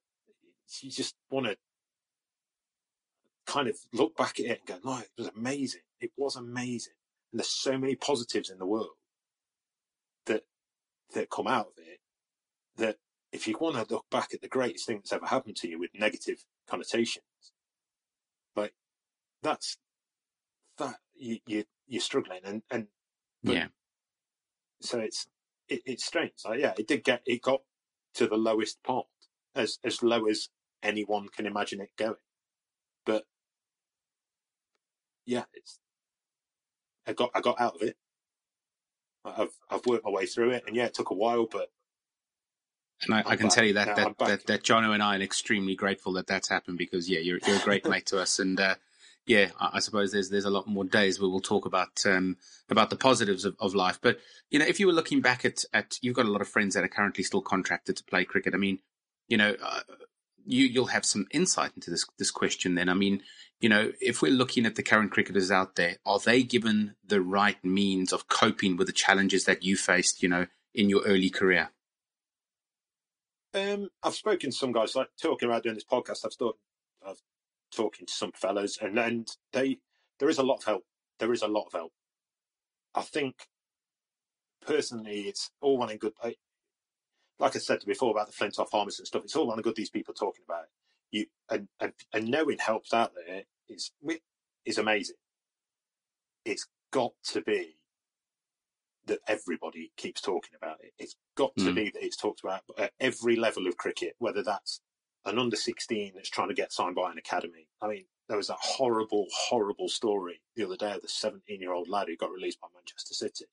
[0.83, 1.57] you just want to
[3.49, 5.81] kind of look back at it and go, no, it was amazing.
[6.01, 6.93] It was amazing.
[7.33, 8.97] And there's so many positives in the world
[10.27, 10.45] that
[11.15, 12.01] that come out of it
[12.77, 12.97] that
[13.33, 15.79] if you want to look back at the greatest thing that's ever happened to you
[15.79, 17.25] with negative connotations,
[18.55, 18.75] like
[19.43, 19.79] that's
[20.77, 22.87] that you, you you're struggling and and
[23.43, 23.69] yeah.
[24.81, 25.27] So it's
[25.69, 26.33] it, it's strange.
[26.37, 27.63] So yeah, it did get it got
[28.15, 29.07] to the lowest part
[29.55, 30.51] as as low as
[30.83, 32.15] anyone can imagine it going.
[33.07, 33.25] But
[35.29, 35.79] yeah, it's
[37.07, 37.97] I got I got out of it.
[39.25, 41.71] I've I've worked my way through it, and yeah, it took a while, but
[43.05, 43.55] and I, I can back.
[43.55, 46.79] tell you that that, that, that Jono and I are extremely grateful that that's happened
[46.79, 48.77] because yeah, you're you're a great mate to us, and uh,
[49.27, 52.39] yeah, I, I, suppose there's there's a lot more days where we'll talk about um,
[52.71, 53.99] about the positives of, of life.
[54.01, 54.21] But
[54.51, 56.75] you know, if you were looking back at at you've got a lot of friends
[56.75, 58.55] that are currently still contracted to play cricket.
[58.55, 58.79] I mean,
[59.29, 59.81] you know, uh,
[60.49, 62.75] you you'll have some insight into this this question.
[62.75, 63.23] Then, I mean,
[63.61, 67.21] you know, if we're looking at the current cricketers out there, are they given the
[67.21, 71.31] right means of coping with the challenges that you faced, you know, in your early
[71.31, 71.71] career?
[73.55, 76.25] Um, I've spoken to some guys, like talking about doing this podcast.
[76.25, 76.59] I've thought,
[77.07, 77.21] I've
[77.75, 79.79] talking to some fellows, and and they
[80.19, 80.85] there is a lot of help.
[81.19, 81.93] There is a lot of help.
[82.95, 83.47] I think
[84.67, 86.13] personally, it's all one and good.
[87.39, 89.77] Like I said before about the Flintoff farmers and stuff, it's all one and good.
[89.77, 90.71] These people talking about it.
[91.11, 93.93] You and, and and knowing helps out there is
[94.65, 95.17] is amazing.
[96.45, 97.79] It's got to be
[99.07, 100.93] that everybody keeps talking about it.
[100.99, 101.75] It's got to mm.
[101.75, 104.81] be that it's talked about at every level of cricket, whether that's
[105.25, 107.69] an under 16 that's trying to get signed by an academy.
[107.83, 111.73] I mean, there was that horrible, horrible story the other day of the 17 year
[111.73, 113.47] old lad who got released by Manchester City.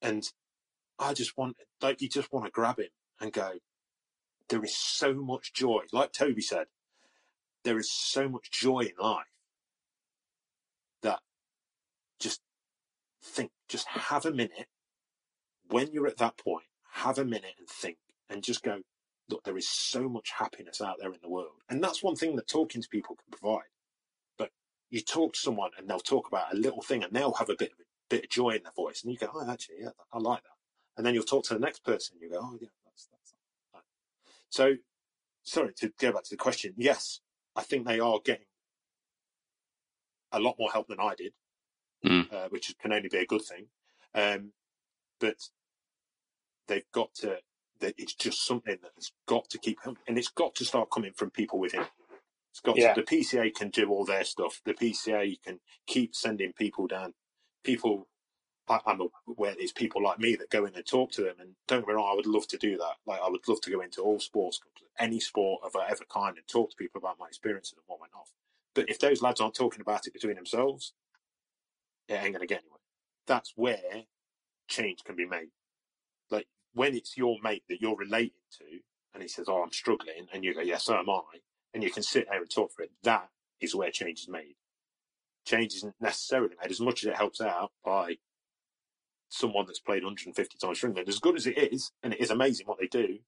[0.00, 0.24] And
[0.98, 2.88] I just want, like, you just want to grab him
[3.20, 3.52] and go,
[4.48, 5.82] there is so much joy.
[5.92, 6.66] Like Toby said,
[7.64, 9.26] there is so much joy in life
[11.02, 11.20] that
[12.18, 12.40] just
[13.22, 14.68] think, just have a minute
[15.68, 18.80] when you're at that point, have a minute and think and just go,
[19.28, 21.62] look, there is so much happiness out there in the world.
[21.68, 23.68] And that's one thing that talking to people can provide.
[24.38, 24.50] But
[24.90, 27.56] you talk to someone and they'll talk about a little thing and they'll have a
[27.56, 29.02] bit of a bit of joy in their voice.
[29.02, 30.57] And you go, oh, actually, yeah, I like that.
[30.98, 33.34] And then you'll talk to the next person you go, oh, yeah, that's, that's
[33.72, 33.82] that.
[34.50, 34.74] So,
[35.44, 36.74] sorry, to go back to the question.
[36.76, 37.20] Yes,
[37.56, 38.46] I think they are getting
[40.32, 41.32] a lot more help than I did,
[42.04, 42.32] mm.
[42.32, 43.66] uh, which can only be a good thing.
[44.14, 44.52] Um,
[45.20, 45.36] but
[46.66, 47.38] they've got to
[47.80, 50.90] that it's just something that has got to keep coming, and it's got to start
[50.90, 51.84] coming from people within.
[52.50, 52.92] It's got yeah.
[52.94, 54.60] to, the PCA can do all their stuff.
[54.64, 57.14] The PCA can keep sending people down.
[57.62, 58.08] People,
[58.70, 61.36] I, am aware there's people like me that go in and talk to them.
[61.40, 62.94] And don't get me wrong, I would love to do that.
[63.06, 64.60] Like I would love to go into all sports
[65.00, 68.14] any sport of whatever kind, and talk to people about my experiences and what went
[68.14, 68.30] off.
[68.74, 70.94] But if those lads aren't talking about it between themselves,
[72.08, 72.80] it ain't going to get anywhere.
[73.26, 74.04] That's where
[74.68, 75.48] change can be made
[76.30, 78.80] Like when it's your mate that you're relating to,
[79.14, 81.40] and he says, "Oh, I'm struggling," and you go, "Yes, so am I,"
[81.74, 82.92] and you can sit there and talk for it.
[83.02, 84.56] That is where change is made.
[85.46, 88.18] Change isn't necessarily made as much as it helps out by
[89.28, 91.08] someone that's played 150 times for England.
[91.08, 93.18] As good as it is, and it is amazing what they do,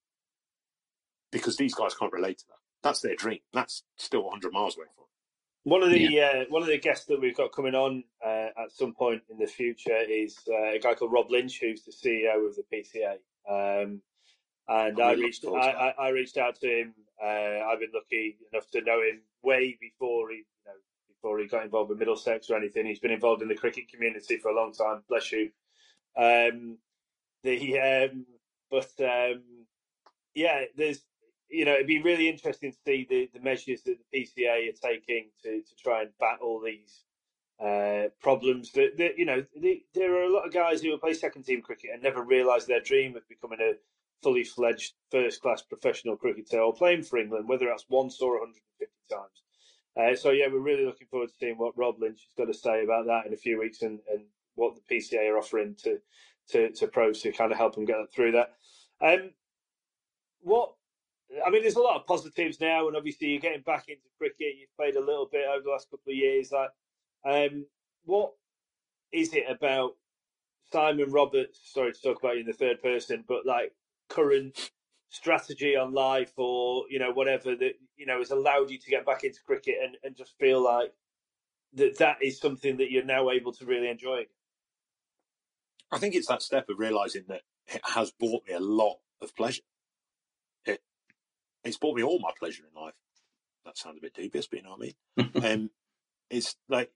[1.30, 2.59] because these guys can't relate to that.
[2.82, 3.40] That's their dream.
[3.53, 5.05] That's still 100 miles away from.
[5.64, 6.42] One of the yeah.
[6.42, 9.36] uh, one of the guests that we've got coming on uh, at some point in
[9.36, 13.16] the future is uh, a guy called Rob Lynch, who's the CEO of the PCA.
[13.48, 14.01] Um,
[14.68, 16.94] and I reached I, I, I, reached out to him.
[17.22, 20.72] Uh, I've been lucky enough to know him way before he you know
[21.09, 22.86] before he got involved with Middlesex or anything.
[22.86, 25.03] He's been involved in the cricket community for a long time.
[25.11, 25.51] Bless you.
[26.16, 26.78] Um,
[27.42, 28.26] the um,
[28.70, 29.42] but um,
[30.34, 31.00] yeah, there's
[31.48, 34.88] you know it'd be really interesting to see the, the measures that the PCA are
[34.90, 37.04] taking to, to try and battle these
[37.64, 40.98] uh, problems that, that you know they, there are a lot of guys who will
[40.98, 43.74] play second team cricket and never realise their dream of becoming a
[44.22, 48.92] fully fledged first class professional cricketer or playing for England, whether that's once or 150
[49.11, 49.42] times.
[49.96, 52.58] Uh, so yeah, we're really looking forward to seeing what Rob Lynch has got to
[52.58, 54.24] say about that in a few weeks and, and
[54.55, 55.98] what the PCA are offering to
[56.51, 58.55] to, to pros to kind of help them get through that.
[59.01, 59.30] Um,
[60.42, 60.72] what
[61.46, 64.57] I mean, there's a lot of positives now, and obviously you're getting back into cricket.
[64.59, 66.51] You've played a little bit over the last couple of years.
[66.53, 66.70] Like,
[67.24, 67.66] um,
[68.05, 68.32] what
[69.12, 69.92] is it about
[70.72, 71.61] Simon Roberts?
[71.72, 73.72] Sorry to talk about you in the third person, but like
[74.09, 74.70] current
[75.11, 79.05] strategy on life or you know whatever that you know has allowed you to get
[79.05, 80.92] back into cricket and, and just feel like
[81.74, 84.24] that that is something that you're now able to really enjoy.
[85.93, 89.34] I think it's that step of realizing that it has brought me a lot of
[89.34, 89.62] pleasure.
[90.64, 90.80] It
[91.64, 92.95] it's brought me all my pleasure in life.
[93.64, 95.53] That sounds a bit dubious, but you know what I mean.
[95.62, 95.70] um,
[96.30, 96.91] it's like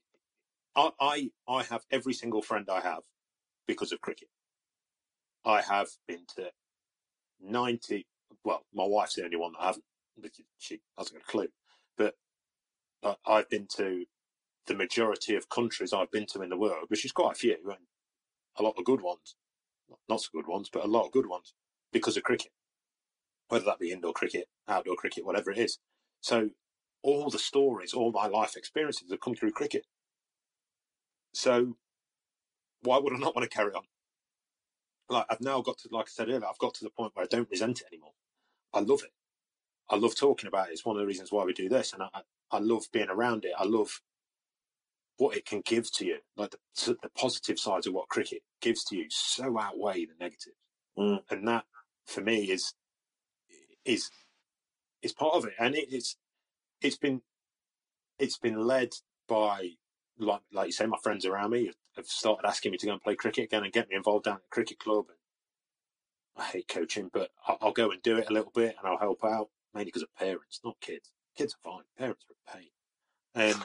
[0.77, 3.03] I, I I have every single friend I have
[3.67, 4.29] because of cricket.
[5.45, 6.51] I have been to
[7.41, 8.07] ninety.
[8.45, 9.85] Well, my wife's the only one that I haven't
[10.21, 11.49] because she hasn't got a clue.
[11.97, 12.15] But
[13.03, 14.05] uh, I've been to
[14.67, 17.57] the majority of countries I've been to in the world, which is quite a few,
[17.67, 17.79] and
[18.59, 19.37] a lot of good ones,
[20.09, 21.55] not so good ones, but a lot of good ones
[21.93, 22.53] because of cricket.
[23.49, 25.79] Whether that be indoor cricket, outdoor cricket, whatever it is.
[26.21, 26.51] So
[27.03, 29.87] all the stories, all my life experiences have come through cricket.
[31.35, 31.77] So
[32.83, 33.83] why would I not want to carry on?
[35.09, 37.25] Like I've now got to, like I said earlier, I've got to the point where
[37.25, 38.13] I don't resent it anymore.
[38.73, 39.13] I love it.
[39.91, 40.73] I love talking about it.
[40.73, 43.45] It's one of the reasons why we do this, and I, I love being around
[43.45, 43.53] it.
[43.59, 44.01] I love
[45.17, 46.19] what it can give to you.
[46.37, 50.57] Like the, the positive sides of what cricket gives to you so outweigh the negatives,
[50.99, 51.21] mm.
[51.31, 51.65] and that
[52.07, 52.75] for me is
[53.85, 54.11] is
[55.03, 55.55] is part of it.
[55.59, 56.17] And it, it's
[56.81, 57.23] it's been
[58.19, 58.91] it's been led
[59.29, 59.71] by
[60.19, 63.03] like like you say, my friends around me have started asking me to go and
[63.03, 65.07] play cricket again and get me involved down at the cricket club.
[65.09, 68.89] And I hate coaching, but I'll, I'll go and do it a little bit and
[68.89, 71.11] I'll help out mainly because of parents, not kids.
[71.37, 71.85] Kids are fine.
[71.99, 72.69] Parents are a pain.
[73.35, 73.65] And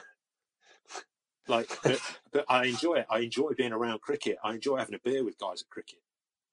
[1.50, 2.00] like, but,
[2.32, 3.06] but I enjoy it.
[3.10, 4.38] I enjoy being around cricket.
[4.42, 6.00] I enjoy having a beer with guys at cricket.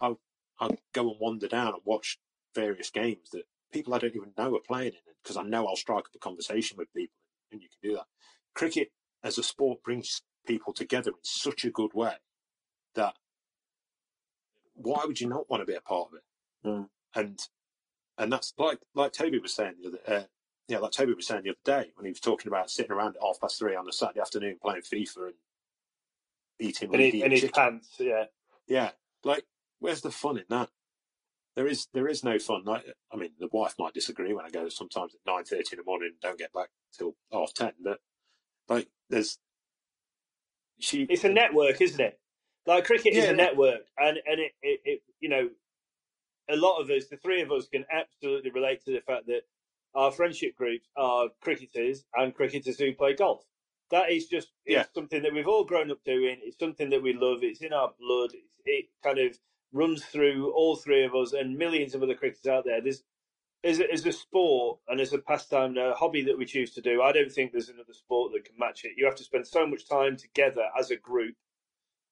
[0.01, 0.19] I'll,
[0.59, 2.19] I'll go and wander down and watch
[2.53, 5.75] various games that people I don't even know are playing in because I know I'll
[5.75, 7.15] strike up a conversation with people
[7.51, 8.05] and you can do that.
[8.53, 8.91] Cricket
[9.23, 12.15] as a sport brings people together in such a good way
[12.95, 13.15] that
[14.73, 16.67] why would you not want to be a part of it?
[16.67, 16.89] Mm.
[17.15, 17.39] And
[18.17, 20.23] and that's like like Toby was saying the other, uh,
[20.67, 23.15] yeah, like Toby was saying the other day when he was talking about sitting around
[23.15, 25.33] at half past three on a Saturday afternoon playing FIFA and
[26.59, 28.25] eating in, his, in his pants, yeah,
[28.67, 28.91] yeah.
[29.23, 29.45] Like,
[29.79, 30.69] where's the fun in that?
[31.55, 32.63] There is there is no fun.
[32.65, 35.77] Like, I mean, the wife might disagree when I go sometimes at nine thirty in
[35.77, 37.99] the morning and don't get back till half ten, but
[38.67, 39.39] like, there's
[40.79, 41.03] she.
[41.09, 42.19] It's a network, isn't it?
[42.65, 45.49] Like cricket yeah, is a network, and and it, it, it you know
[46.49, 49.41] a lot of us, the three of us, can absolutely relate to the fact that
[49.97, 53.43] our friendship groups are cricketers and cricketers who play golf.
[53.89, 54.85] That is just yeah.
[54.93, 56.37] something that we've all grown up doing.
[56.43, 57.39] It's something that we love.
[57.41, 58.29] It's in our blood.
[58.33, 59.37] It's, it kind of
[59.73, 62.79] runs through all three of us and millions of other cricketers out there.
[62.81, 63.03] There's
[63.63, 66.81] as a, as a sport and as a pastime, a hobby that we choose to
[66.81, 67.01] do.
[67.01, 68.91] I don't think there's another sport that can match it.
[68.97, 71.35] You have to spend so much time together as a group,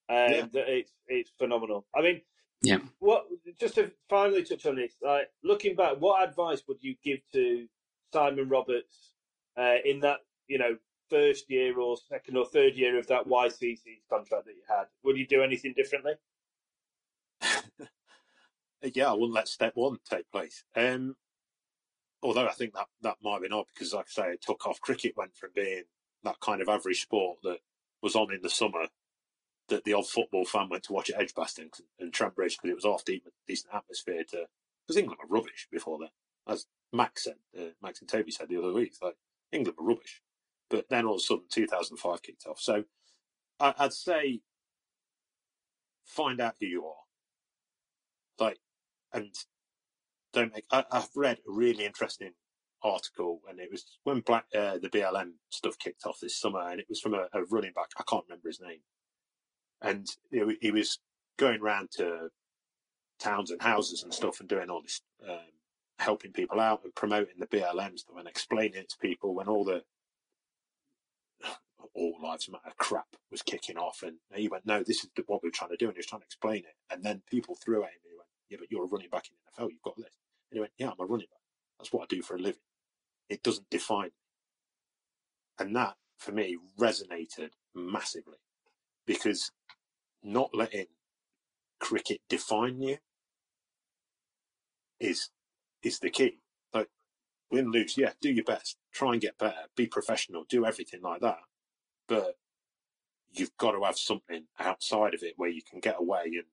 [0.10, 0.46] um, yeah.
[0.54, 1.86] that it's it's phenomenal.
[1.96, 2.22] I mean,
[2.62, 2.80] yeah.
[3.00, 3.26] What
[3.60, 7.68] just to finally touch on this, like looking back, what advice would you give to
[8.16, 9.12] Simon Roberts
[9.58, 10.78] uh, in that you know
[11.10, 14.86] first year or second or third year of that YCC contract that you had?
[15.04, 16.14] Would you do anything differently?
[18.94, 20.64] yeah, I wouldn't let step one take place.
[20.76, 21.16] Um,
[22.24, 24.80] although I think that that might been odd because, like I say, it took off.
[24.80, 25.84] Cricket went from being
[26.24, 27.60] that kind of average sport that
[28.02, 28.88] was on in the summer
[29.68, 32.76] that the odd football fan went to watch at Edgbaston and Trent Bridge because it
[32.76, 34.46] was off deep, decent atmosphere to
[34.88, 36.10] because England were rubbish before then,
[36.48, 39.16] as Max said, uh, Max and Toby said the other week, like
[39.52, 40.22] England were rubbish.
[40.70, 42.60] But then all of a sudden, 2005 kicked off.
[42.60, 42.84] So
[43.60, 44.42] I, would say
[46.06, 48.58] find out who you are, like,
[49.14, 49.34] and
[50.34, 50.66] don't make.
[50.72, 52.32] I, have read a really interesting
[52.84, 56.80] article, and it was when Black uh, the BLM stuff kicked off this summer, and
[56.80, 57.90] it was from a, a running back.
[57.98, 58.80] I can't remember his name
[59.82, 60.08] and
[60.62, 61.00] he was
[61.38, 62.30] going around to
[63.20, 65.38] towns and houses and stuff and doing all this, um,
[66.00, 69.64] helping people out and promoting the BLM stuff and explaining it to people when all
[69.64, 69.84] the
[71.94, 74.04] all lives matter crap was kicking off.
[74.04, 76.22] And he went, "No, this is what we're trying to do," and he was trying
[76.22, 76.76] to explain it.
[76.90, 78.00] And then people threw at him.
[78.04, 79.72] He went, "Yeah, but you're a running back in the NFL.
[79.72, 80.18] You've got this."
[80.50, 81.40] And he went, "Yeah, I'm a running back.
[81.78, 82.62] That's what I do for a living.
[83.30, 84.26] It doesn't define me."
[85.58, 88.40] And that, for me, resonated massively
[89.06, 89.52] because
[90.22, 90.88] not letting
[91.80, 92.98] cricket define you
[95.00, 95.30] is
[95.86, 96.40] is the key.
[96.74, 96.90] Like
[97.52, 101.22] win, lose, yeah, do your best, try and get better, be professional, do everything like
[101.22, 101.40] that.
[102.08, 102.36] But
[103.32, 106.48] you've got to have something outside of it where you can get away and,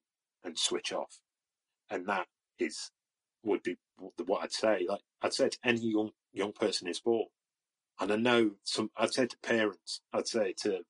[0.44, 1.18] and switch off.
[1.90, 2.26] And that
[2.58, 2.90] is
[3.44, 3.76] would be
[4.26, 4.86] what I'd say.
[4.88, 7.28] Like I'd say to any young young person in sport,
[7.98, 8.90] and I know some.
[8.96, 10.80] I'd say to parents, I'd say to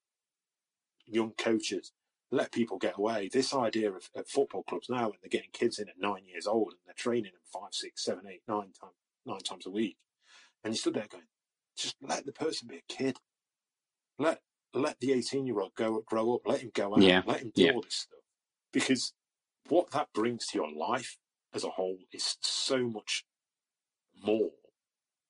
[1.07, 1.93] young coaches,
[2.33, 3.30] let people get away.
[3.33, 6.49] This idea of, of football clubs now, when they're getting kids in at nine years
[6.49, 8.95] old and they're training them five, six, seven, eight, nine times
[9.26, 9.99] nine times a week,
[10.64, 11.24] and you stood there going,
[11.76, 13.18] just let the person be a kid.
[14.18, 14.41] Let
[14.74, 16.43] let the eighteen year old go grow up.
[16.47, 17.03] Let him go out.
[17.03, 17.22] Yeah.
[17.24, 17.72] Let him do Yeah.
[17.72, 18.20] all this stuff
[18.72, 19.14] because
[19.68, 21.18] what that brings to your life
[21.55, 23.24] as a whole is so much
[24.24, 24.51] more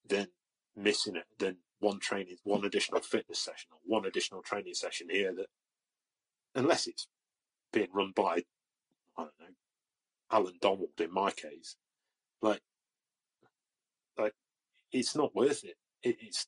[0.08, 0.28] than
[0.76, 5.34] missing it than one training, one additional fitness session or one additional training session here
[5.34, 5.46] that,
[6.54, 7.08] unless it's
[7.72, 8.44] being run by,
[9.16, 9.46] I don't know,
[10.30, 11.76] Allan Donald in my case,
[12.40, 12.60] like,
[14.18, 14.34] like
[14.92, 15.76] it's not worth it.
[16.02, 16.46] it it's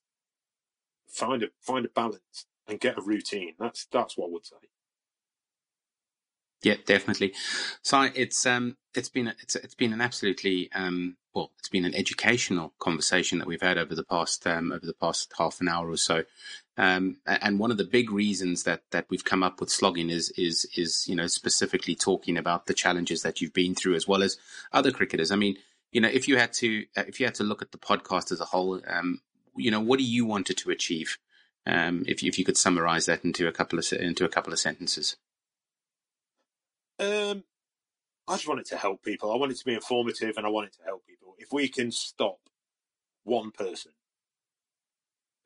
[1.09, 3.55] find a find a balance and get a routine.
[3.59, 4.57] That's that's what I would say.
[6.63, 7.35] Yeah, definitely.
[7.83, 11.95] So it's um it's been it's it's been an absolutely um well it's been an
[11.95, 15.91] educational conversation that we've had over the past um over the past half an hour
[15.91, 16.25] or so.
[16.77, 20.31] Um and one of the big reasons that that we've come up with slogging is
[20.37, 24.23] is is you know specifically talking about the challenges that you've been through as well
[24.23, 24.39] as
[24.73, 25.31] other cricketers.
[25.31, 25.57] I mean,
[25.93, 28.33] you know, if you had to uh, if you had to look at the podcast
[28.33, 29.21] as a whole, um
[29.57, 31.19] you know, what do you wanted to achieve?
[31.67, 34.53] Um if you, if you could summarize that into a couple of into a couple
[34.53, 35.17] of sentences.
[36.99, 37.43] Um,
[38.29, 39.33] I just want it to help people.
[39.33, 41.35] I want it to be informative, and I want it to help people.
[41.39, 42.39] If we can stop
[43.25, 43.93] one person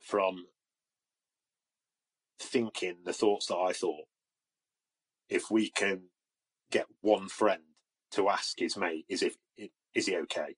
[0.00, 0.46] from
[2.40, 4.06] thinking the thoughts that I thought,
[5.28, 6.10] if we can
[6.70, 7.62] get one friend
[8.12, 9.36] to ask his mate, "Is if
[9.94, 10.56] is he okay?"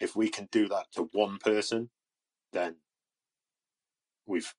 [0.00, 1.90] If we can do that to one person,
[2.52, 2.76] then
[4.26, 4.54] we've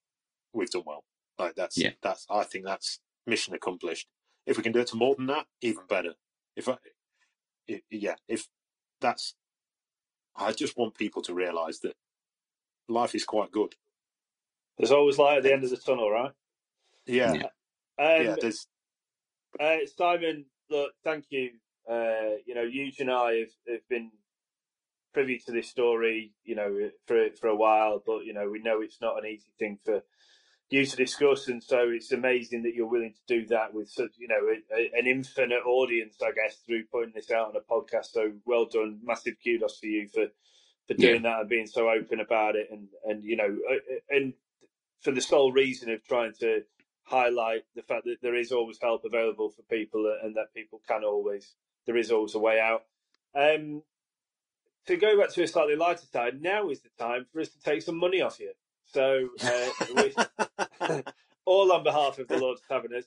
[0.54, 1.06] we've done well.
[1.38, 1.92] Like that's Yeah.
[2.02, 4.08] that's I think that's mission accomplished.
[4.46, 6.16] If we can do it to more than that, even better.
[6.56, 6.78] If I,
[7.70, 8.48] i yeah, if
[9.02, 9.36] that's,
[10.36, 11.96] I just want people to realise that
[12.88, 13.76] life is quite good.
[14.78, 16.32] There's always light at the end of the tunnel, right?
[17.06, 17.44] Yeah, Yeah.
[18.00, 18.36] Um, yeah.
[18.42, 18.68] There's
[19.60, 21.52] Uh, Simon, look, thank you.
[21.90, 24.12] Uh, you know, you and I have, have been
[25.14, 28.82] privy to this story, you know, for for a while, but you know, we know
[28.82, 30.02] it's not an easy thing for
[30.70, 34.12] you to discuss, and so it's amazing that you're willing to do that with such,
[34.18, 37.62] you know, a, a, an infinite audience, I guess, through putting this out on a
[37.62, 38.12] podcast.
[38.12, 40.28] So well done, massive kudos to you for
[40.88, 43.58] for doing that and being so open about it, and and you know,
[44.10, 44.34] and
[45.02, 46.62] for the sole reason of trying to
[47.04, 51.04] highlight the fact that there is always help available for people and that people can
[51.04, 51.56] always
[51.86, 52.84] there is always a way out.
[53.34, 53.82] Um,
[54.86, 57.60] to go back to a slightly lighter side, now is the time for us to
[57.62, 58.54] take some money off you.
[58.94, 61.02] So, uh,
[61.46, 63.06] all on behalf of the Lord's Taverners.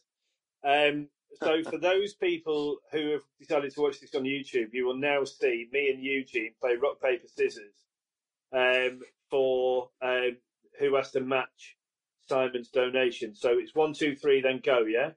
[0.65, 1.09] Um,
[1.43, 5.25] so, for those people who have decided to watch this on YouTube, you will now
[5.25, 7.75] see me and Eugene play rock paper scissors
[8.53, 10.37] um, for um,
[10.79, 11.77] who has to match
[12.29, 13.35] Simon's donation.
[13.35, 14.81] So it's one, two, three, then go.
[14.81, 15.11] Yeah,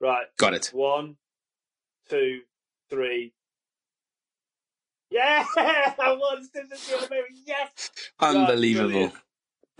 [0.00, 0.26] right.
[0.38, 0.70] Got it.
[0.72, 1.16] One,
[2.08, 2.40] two,
[2.88, 3.32] three.
[5.10, 7.22] Yeah, I won scissors the other way.
[7.46, 7.90] Yes,
[8.20, 8.88] Unbelievable.
[8.90, 9.14] brilliant.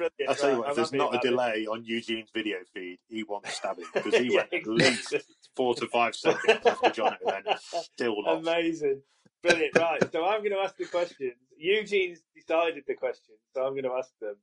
[0.01, 0.29] Brilliant.
[0.29, 3.55] I'll tell you what, if there's not a delay on Eugene's video feed, he wants
[3.55, 5.15] stabbing because he Yeah, went at least
[5.57, 8.47] four to five seconds after John and still lost.
[8.47, 9.03] Amazing.
[9.43, 9.77] Brilliant.
[9.77, 10.13] Right.
[10.13, 11.35] So I'm going to ask the questions.
[11.57, 14.37] Eugene's decided the questions, so I'm going to ask them.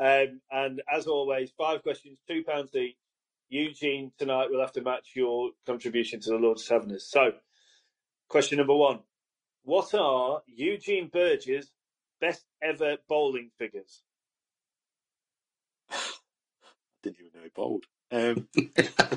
[0.00, 2.96] Um, and as always, five questions, two pounds each.
[3.50, 7.10] Eugene, tonight will have to match your contribution to the Lord's Taverners.
[7.10, 7.32] So,
[8.28, 9.00] question number one
[9.62, 11.70] What are Eugene Burge's
[12.20, 14.02] best ever bowling figures?
[17.12, 17.84] Didn't even know he bowled.
[18.12, 18.48] Um,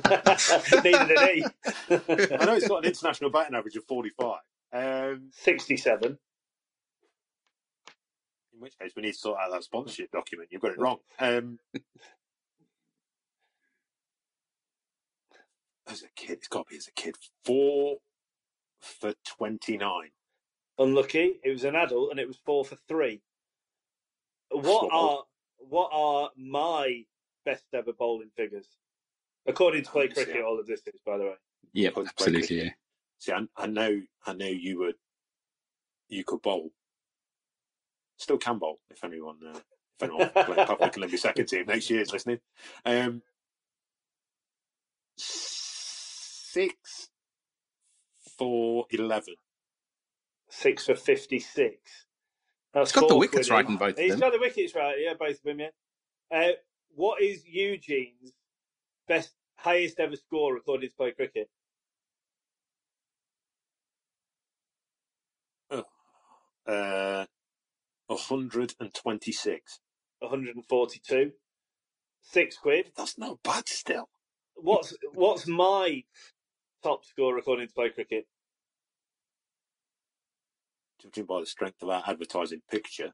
[0.83, 1.51] Neither did he.
[2.39, 4.39] I know he's got an international batting average of 45.
[4.73, 6.19] Um, 67.
[8.53, 10.49] in which case, we need to sort out that sponsorship document.
[10.51, 10.99] You've got it wrong.
[11.19, 11.59] Um,
[15.89, 17.15] as a kid, it's got to be as a kid.
[17.45, 17.97] Four
[18.81, 20.11] for 29.
[20.79, 21.39] Unlucky.
[21.43, 23.21] It was an adult, and it was four for three.
[24.51, 24.91] What Wow.
[24.91, 25.23] are
[25.59, 27.05] what are my
[27.45, 28.67] best ever bowling figures?
[29.45, 30.47] According to Play Obviously, Cricket, yeah.
[30.47, 31.35] all of this is, by the way.
[31.73, 32.63] Yeah, absolutely.
[32.63, 32.69] Yeah.
[33.19, 34.95] See, I, I know, I know you would,
[36.09, 36.71] you could bowl.
[38.17, 42.01] Still can bowl if anyone, uh, if anyone playing Papua Columbia second team next year
[42.01, 42.39] is listening.
[42.85, 43.23] Um,
[45.17, 47.09] six
[48.37, 49.35] for eleven.
[50.49, 52.05] Six for fifty-six.
[52.73, 53.97] That's got the wickets right in both.
[53.97, 54.95] He's got the wickets right.
[54.99, 55.59] Yeah, both of them.
[55.59, 55.69] Yeah.
[56.31, 56.51] Uh,
[56.95, 58.33] what is Eugene's
[59.07, 61.49] best, highest ever score recorded to play cricket?
[65.69, 65.83] Oh,
[66.67, 67.25] uh,
[68.07, 69.79] 126.
[70.19, 71.31] 142.
[72.21, 72.91] Six quid.
[72.95, 74.09] That's not bad still.
[74.55, 76.03] What's what's my
[76.83, 78.27] top score according to play cricket?
[81.01, 83.13] Judging by the strength of our advertising picture,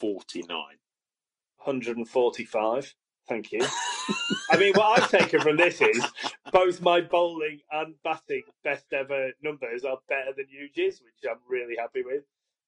[0.00, 0.48] 49.
[1.62, 2.94] 145.
[3.28, 3.60] Thank you.
[4.50, 6.04] I mean, what I've taken from this is
[6.52, 11.76] both my bowling and batting best ever numbers are better than Euge's, which I'm really
[11.78, 12.24] happy with.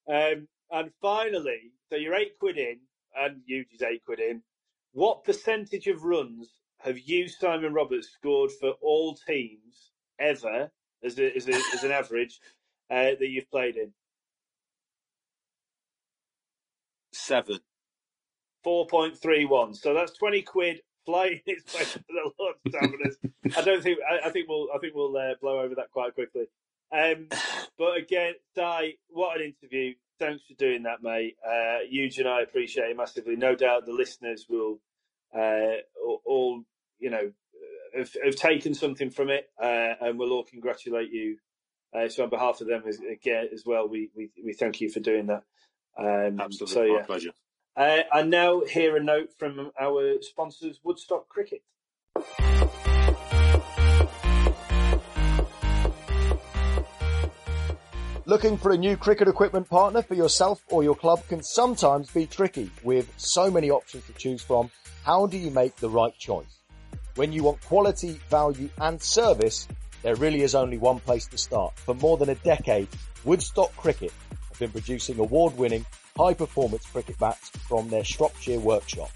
[0.07, 2.79] Um, and finally, so you're eight quid in,
[3.15, 4.41] and Euge's eight quid in.
[4.93, 10.71] What percentage of runs have you, Simon Roberts, scored for all teams ever
[11.03, 12.39] as, a, as, a, as an average
[12.91, 13.91] uh, that you've played in?
[17.13, 17.59] Seven.
[18.65, 19.75] 4.31.
[19.75, 23.17] So that's 20 quid flying its way to the Lord Taverners.
[23.57, 26.13] I don't think, I, I, think we'll, I think we'll uh, blow over that quite
[26.13, 26.45] quickly.
[26.91, 27.27] Um,
[27.77, 29.93] but again, Di, what an interview.
[30.19, 31.35] Thanks for doing that, mate.
[31.45, 33.35] Uh, Euge and I appreciate it massively.
[33.35, 34.79] No doubt the listeners will
[35.35, 35.77] uh,
[36.25, 36.63] all,
[36.99, 37.31] you know,
[37.97, 41.37] have, have, taken something from it, uh, and we'll all congratulate you.
[41.95, 44.89] Uh, so on behalf of them as, again as well, we, we, we thank you
[44.89, 45.43] for doing that.
[45.97, 46.93] Um, Absolutely, so, yeah.
[46.93, 47.31] my pleasure.
[47.75, 51.63] Uh, and now hear a note from our sponsors, Woodstock Cricket.
[58.25, 62.25] Looking for a new cricket equipment partner for yourself or your club can sometimes be
[62.25, 64.71] tricky with so many options to choose from.
[65.03, 66.59] How do you make the right choice?
[67.15, 69.67] When you want quality, value and service,
[70.03, 71.77] there really is only one place to start.
[71.79, 72.87] For more than a decade,
[73.25, 74.13] Woodstock Cricket
[74.53, 75.85] have been producing award-winning
[76.17, 79.09] high performance cricket bats from their Shropshire workshop.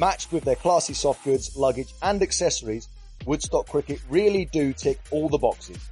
[0.00, 2.88] Matched with their classy soft goods, luggage and accessories,
[3.26, 5.90] Woodstock Cricket really do tick all the boxes.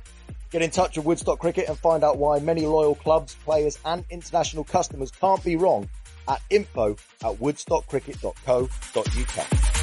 [0.50, 4.04] Get in touch with Woodstock Cricket and find out why many loyal clubs, players and
[4.10, 5.88] international customers can't be wrong
[6.28, 9.75] at info at woodstockcricket.co.uk.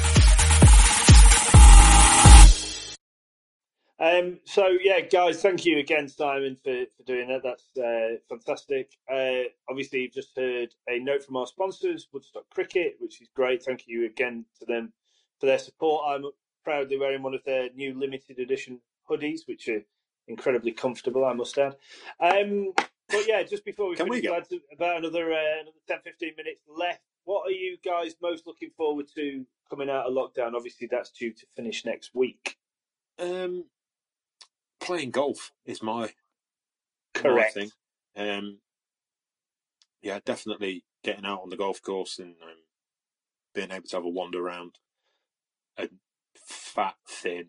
[4.00, 7.42] Um, so yeah, guys, thank you again, Simon, for, for doing that.
[7.42, 8.90] That's uh, fantastic.
[9.10, 13.62] Uh, obviously, you've just heard a note from our sponsors, Woodstock Cricket, which is great.
[13.62, 14.92] Thank you again to them
[15.38, 16.04] for their support.
[16.08, 16.24] I'm
[16.64, 19.82] proudly wearing one of their new limited edition hoodies, which are
[20.26, 21.76] incredibly comfortable, I must add.
[22.18, 22.72] Um,
[23.08, 26.32] but yeah, just before we Can finish, we lads, about another uh, another 10, 15
[26.36, 27.02] minutes left.
[27.24, 30.54] What are you guys most looking forward to coming out of lockdown?
[30.54, 32.56] Obviously, that's due to finish next week.
[33.18, 33.64] Um,
[34.84, 36.10] playing golf is my
[37.14, 37.56] Correct.
[37.56, 37.70] My thing.
[38.16, 38.58] Um,
[40.02, 42.58] yeah, definitely getting out on the golf course and um,
[43.54, 44.74] being able to have a wander around
[45.78, 45.88] a
[46.36, 47.46] fat, thin.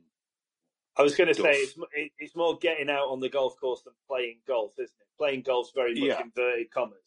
[0.97, 1.77] I was going to say it's,
[2.17, 5.17] it's more getting out on the golf course than playing golf, isn't it?
[5.17, 6.21] Playing golf's very much Yeah.
[6.21, 6.99] inverted commas.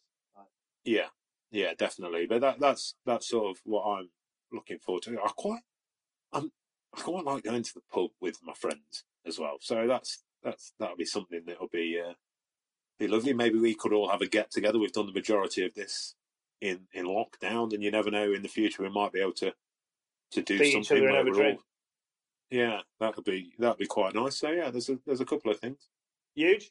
[0.84, 1.08] Yeah,
[1.50, 2.26] yeah, definitely.
[2.26, 4.10] But that that's that's sort of what I'm
[4.52, 5.18] looking forward to.
[5.20, 5.62] I quite,
[6.32, 6.52] I'm,
[6.96, 9.58] I quite like going to the pub with my friends as well.
[9.60, 12.14] So that's that's that'll be something that'll be uh,
[12.98, 13.32] be lovely.
[13.32, 14.78] Maybe we could all have a get together.
[14.78, 16.14] We've done the majority of this
[16.60, 19.54] in in lockdown, and you never know in the future we might be able to
[20.32, 21.58] to do See each something where we're all.
[22.50, 24.36] Yeah, that would be that would be quite nice.
[24.36, 25.88] So yeah, there's a there's a couple of things.
[26.36, 26.70] Euge.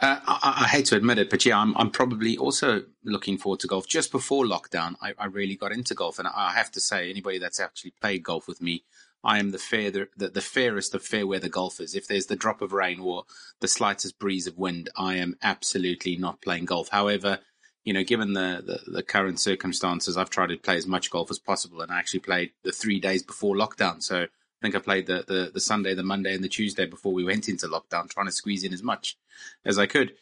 [0.00, 3.58] Uh, I, I hate to admit it, but yeah, I'm, I'm probably also looking forward
[3.60, 3.88] to golf.
[3.88, 7.38] Just before lockdown, I, I really got into golf, and I have to say, anybody
[7.38, 8.84] that's actually played golf with me,
[9.24, 11.94] I am the fair, the, the fairest of fair weather golfers.
[11.94, 13.24] If there's the drop of rain or
[13.60, 16.88] the slightest breeze of wind, I am absolutely not playing golf.
[16.90, 17.40] However,
[17.84, 21.30] you know, given the, the, the current circumstances, I've tried to play as much golf
[21.30, 24.02] as possible, and I actually played the three days before lockdown.
[24.02, 24.26] So I
[24.62, 27.48] think I played the, the, the Sunday, the Monday, and the Tuesday before we went
[27.48, 29.16] into lockdown, trying to squeeze in as much
[29.64, 30.14] as I could.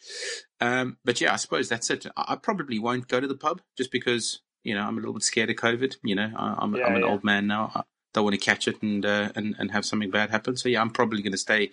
[0.61, 2.05] Um, but yeah, I suppose that's it.
[2.15, 5.13] I, I probably won't go to the pub just because you know I'm a little
[5.13, 5.97] bit scared of COVID.
[6.03, 7.07] You know, I, I'm Yeah, I'm an yeah.
[7.07, 7.85] old man now.
[8.17, 10.57] I want to catch it and uh, and and have something bad happen.
[10.57, 11.71] So yeah, I'm probably going to stay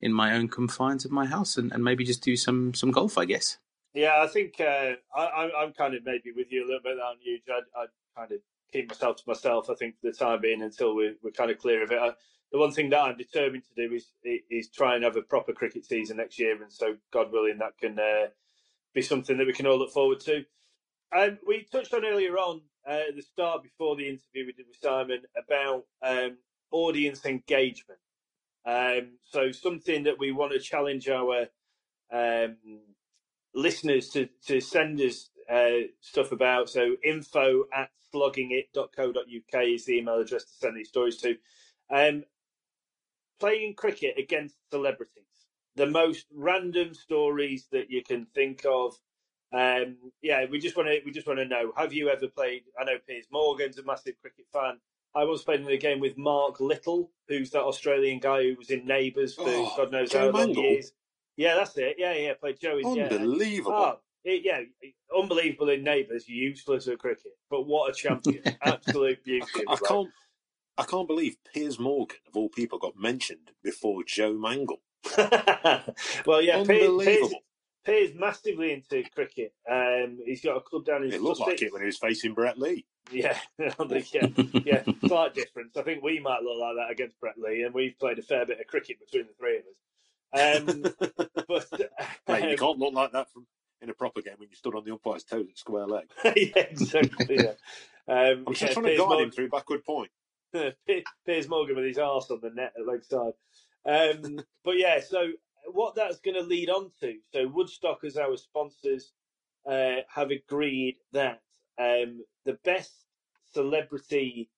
[0.00, 3.18] in my own confines of my house and, and maybe just do some some golf.
[3.18, 3.58] I guess.
[3.94, 7.14] Yeah, I think uh, I, I'm, kind of maybe with you a little bit on
[7.24, 7.48] Euge.
[7.48, 8.38] I, I kind of
[8.72, 9.70] keep myself to myself.
[9.70, 11.98] I think for the time being until we're, we're kind of clear of it.
[11.98, 12.10] I,
[12.50, 14.12] the one thing that I'm determined to do is
[14.50, 17.78] is try and have a proper cricket season next year, and so God willing, that
[17.78, 18.26] can uh,
[18.94, 20.44] be something that we can all look forward to.
[21.16, 24.66] Um, we touched on earlier on uh, at the start before the interview we did
[24.68, 26.38] with Simon about um,
[26.72, 28.00] audience engagement.
[28.66, 31.46] Um, so something that we want to challenge our
[32.12, 32.56] um,
[33.54, 36.70] listeners to, to send us uh, stuff about.
[36.70, 41.36] So info at sloggingit.co.uk is the email address to send these stories to.
[41.90, 42.24] Um,
[43.40, 45.24] playing cricket against celebrities.
[45.76, 48.96] The most random stories that you can think of.
[49.54, 51.72] Um, yeah, we just want to we just want to know.
[51.76, 52.62] Have you ever played?
[52.78, 54.80] I know Piers Morgan's a massive cricket fan.
[55.14, 58.70] I was playing in a game with Mark Little, who's that Australian guy who was
[58.70, 60.62] in Neighbours for Oh, God knows Joe how long Mangel?
[60.62, 60.92] years.
[61.36, 61.96] Yeah, that's it.
[61.98, 62.58] Yeah, yeah, played.
[62.60, 62.72] Yeah.
[62.84, 63.72] Unbelievable.
[63.72, 64.60] Oh, it, yeah,
[65.16, 68.42] unbelievable in Neighbours, useless at cricket, but what a champion!
[68.62, 69.46] Absolute beauty.
[69.54, 69.88] I, I bloke.
[69.88, 70.10] can't.
[70.76, 74.80] I can't believe Piers Morgan, of all people, got mentioned before Joe Mangel.
[76.26, 77.34] well, yeah, Piers, Piers,
[77.84, 79.52] Piers massively into cricket.
[79.70, 82.34] Um, he's got a club down in It looked like it when he was facing
[82.34, 82.86] Brett Lee.
[83.10, 84.26] Yeah, think, yeah,
[84.64, 85.76] yeah, slight difference.
[85.76, 88.46] I think we might look like that against Brett Lee, and we've played a fair
[88.46, 89.76] bit of cricket between the three of us.
[90.34, 90.82] Um,
[91.48, 91.70] but
[92.28, 93.46] Mate, you um, can't look like that from
[93.82, 96.06] in a proper game when you stood on the umpire's toes at square leg.
[96.24, 97.36] yeah, exactly.
[97.36, 97.52] Yeah.
[98.08, 100.10] Um, I'm just yeah, trying to guide Morgan- him through backward point.
[101.26, 103.32] Piers Morgan with his arse on the net at leg side.
[103.86, 105.32] Um, but yeah, so
[105.72, 109.12] what that's going to lead on to, so Woodstock as our sponsors
[109.68, 111.42] uh, have agreed that
[111.78, 112.92] um, the best
[113.52, 114.50] celebrity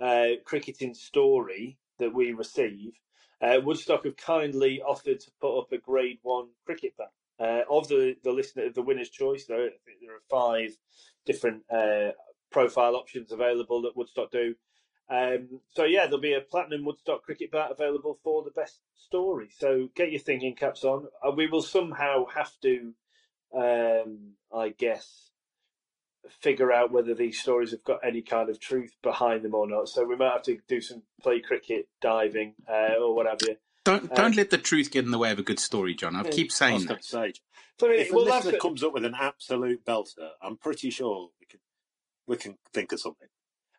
[0.00, 2.92] uh, cricketing story that we receive,
[3.40, 7.10] uh, Woodstock have kindly offered to put up a Grade One cricket bat.
[7.40, 9.68] Uh, of the the listener, of the winner's choice, though,
[10.00, 10.70] there are five
[11.26, 12.10] different uh,
[12.52, 14.54] profile options available that Woodstock do.
[15.12, 19.50] Um, so yeah, there'll be a platinum Woodstock cricket bat available for the best story.
[19.58, 21.08] So get your thinking caps on.
[21.26, 22.94] Uh, we will somehow have to,
[23.54, 25.30] um, I guess,
[26.40, 29.88] figure out whether these stories have got any kind of truth behind them or not.
[29.88, 33.56] So we might have to do some play cricket diving uh, or what have you.
[33.84, 36.16] Don't Uh, don't let the truth get in the way of a good story, John.
[36.16, 36.30] I Yeah.
[36.30, 36.88] keep saying that.
[36.88, 37.32] going to say,
[37.78, 41.30] So, if a well, that's listener comes up with an absolute belter, I'm pretty sure
[41.40, 41.60] we can
[42.26, 43.28] we can think of something.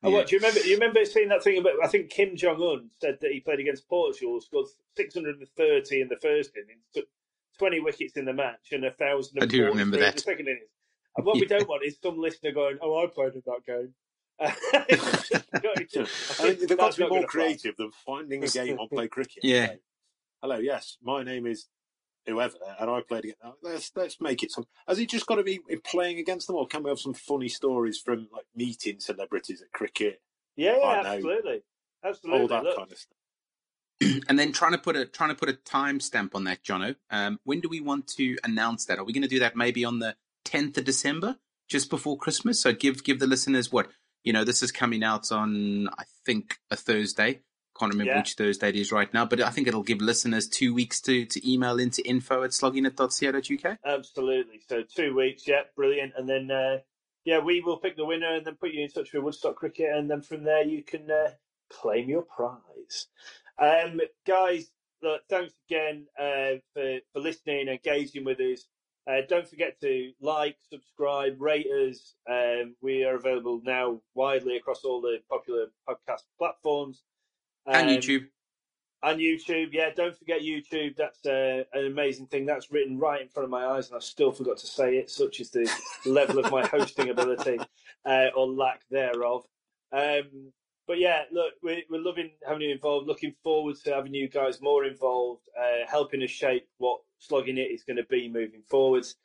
[0.03, 0.59] Oh, what, do you remember?
[0.61, 1.73] You remember seeing that thing about?
[1.83, 6.15] I think Kim Jong Un said that he played against Portugal, scored 630 in the
[6.17, 7.05] first innings, took
[7.59, 9.41] 20 wickets in the match, and a thousand.
[9.41, 10.15] I do remember in that.
[10.15, 10.69] the second innings.
[11.15, 13.93] And what we don't want is some listener going, "Oh, I played in that game."
[14.39, 14.51] I
[16.51, 17.43] think they've got to be more gonna fly.
[17.43, 19.43] creative than finding a game on Play Cricket.
[19.43, 19.67] Yeah.
[19.67, 19.79] Say,
[20.41, 21.67] Hello, yes, my name is
[22.25, 23.41] whoever, and I played against.
[23.43, 24.65] oh, Let's let's make it some.
[24.87, 27.49] Has he just got to be playing against them, or can we have some funny
[27.49, 30.21] stories from like meeting celebrities at cricket,
[30.55, 31.09] Yeah, yeah, know.
[31.09, 31.63] absolutely,
[32.03, 32.41] absolutely.
[32.41, 33.17] all that Look, kind of stuff?
[34.27, 36.95] And then trying to put a trying to put a timestamp on that, Jono.
[37.09, 38.99] Um, when do we want to announce that?
[38.99, 41.37] Are we going to do that maybe on the tenth of December,
[41.69, 42.61] just before Christmas?
[42.61, 43.89] So give give the listeners what
[44.23, 44.43] you know.
[44.43, 47.41] This is coming out on I think a Thursday.
[47.77, 48.19] Can't remember Yeah.
[48.19, 51.25] which Thursday it is right now, but I think it'll give listeners two weeks to,
[51.25, 53.77] to email into info at sloggingit.co.uk.
[53.85, 54.61] Absolutely.
[54.67, 56.13] So two weeks, yeah, brilliant.
[56.15, 56.77] And then, uh,
[57.25, 59.89] yeah, we will pick the winner and then put you in touch with Woodstock Cricket,
[59.95, 61.31] and then from there you can uh,
[61.71, 63.07] claim your prize.
[63.57, 64.69] Um, guys,
[65.01, 68.67] look, thanks again uh, for for listening, engaging with us.
[69.05, 72.15] Uh, don't forget to like, subscribe, rate us.
[72.29, 77.03] Um, we are available now widely across all the popular podcast platforms
[77.65, 78.27] And Um, YouTube.
[79.03, 79.69] and YouTube.
[79.73, 80.95] Yeah, don't forget YouTube.
[80.95, 82.45] That's uh, an amazing thing.
[82.45, 85.09] That's written right in front of my eyes, and I still forgot to say it.
[85.09, 85.69] Such is the
[86.05, 87.59] level of my hosting ability
[88.05, 89.45] uh, or lack thereof.
[89.91, 90.51] Um,
[90.87, 93.07] but yeah, look, we're, we're loving having you involved.
[93.07, 97.71] Looking forward to having you guys more involved, uh, helping us shape what slogging it
[97.71, 99.15] is going to be moving forwards.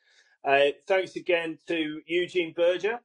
[0.45, 2.99] Uh, thanks again to Eugene Berger.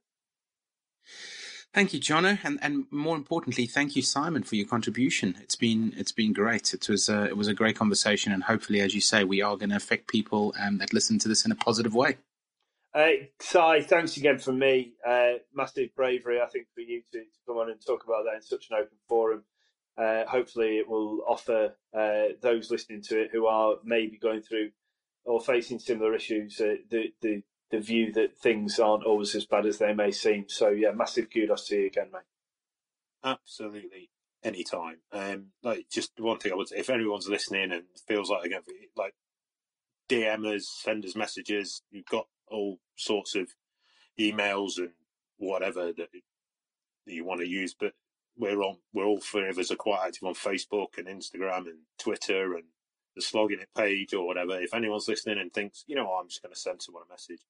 [1.75, 5.35] Thank you, Jono, and and more importantly, thank you, Simon, for your contribution.
[5.41, 6.73] It's been it's been great.
[6.73, 9.57] It was uh, it was a great conversation, and hopefully, as you say, we are
[9.57, 12.15] going to affect people um, that listen to this in a positive way.
[12.93, 13.09] Uh,
[13.41, 14.93] Si, thanks again from me.
[15.05, 18.35] Uh, massive bravery, I think, for you to, to come on and talk about that
[18.35, 19.43] in such an open forum.
[19.97, 24.69] Uh, hopefully, it will offer uh, those listening to it who are maybe going through
[25.25, 29.65] or facing similar issues uh, the, the the view that things aren't always as bad
[29.65, 30.45] as they may seem.
[30.47, 32.21] So, yeah, massive kudos to you again, mate.
[33.23, 34.11] Absolutely,
[34.43, 34.97] anytime.
[35.11, 38.61] Um, like just one thing I would say: if anyone's listening and feels like to
[38.95, 39.15] like
[40.09, 41.81] DM us, send us messages.
[41.89, 43.49] You've got all sorts of
[44.19, 44.91] emails and
[45.37, 47.93] whatever that, that you want to use, but
[48.37, 48.77] we're on.
[48.93, 52.65] We're all three of us are quite active on Facebook and Instagram and Twitter and
[53.15, 54.59] the slogging it page or whatever.
[54.59, 57.11] If anyone's listening and thinks, you know, what, I'm just going to send someone a
[57.13, 57.41] message,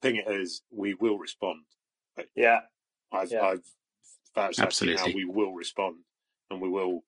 [0.00, 1.60] ping it as we will respond.
[2.34, 2.60] Yeah,
[3.12, 3.42] I've, Yeah.
[3.42, 3.64] I've
[4.34, 5.14] vouched how Absolutely.
[5.14, 5.96] we will respond
[6.50, 7.04] and we will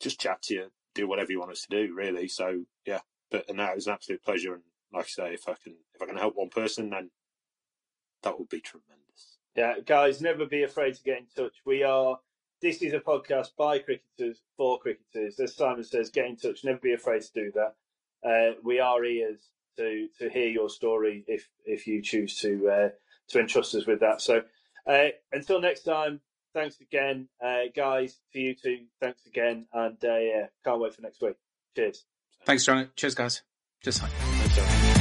[0.00, 2.28] just chat to you, do whatever you want us to do, really.
[2.28, 3.00] So yeah,
[3.30, 4.54] but and that is an absolute pleasure.
[4.54, 4.62] And
[4.92, 7.10] like I say, if I can if I can help one person, then
[8.22, 9.38] that would be tremendous.
[9.56, 11.54] Yeah, guys, never be afraid to get in touch.
[11.64, 12.18] We are.
[12.64, 15.38] This is a podcast by cricketers for cricketers.
[15.38, 16.64] As Simon says, get in touch.
[16.64, 17.74] Never be afraid to do that.
[18.26, 22.88] Uh, we are ears to to hear your story if if you choose to uh,
[23.28, 24.22] to entrust us with that.
[24.22, 24.44] So
[24.86, 26.20] uh, until next time,
[26.54, 28.18] thanks again, uh, guys.
[28.32, 31.36] For you too, thanks again, and uh, yeah, can't wait for next week.
[31.76, 32.06] Cheers.
[32.46, 32.88] Thanks, John.
[32.96, 33.42] Cheers, guys.
[33.82, 34.10] Just like.
[34.10, 34.93] Thanks, John.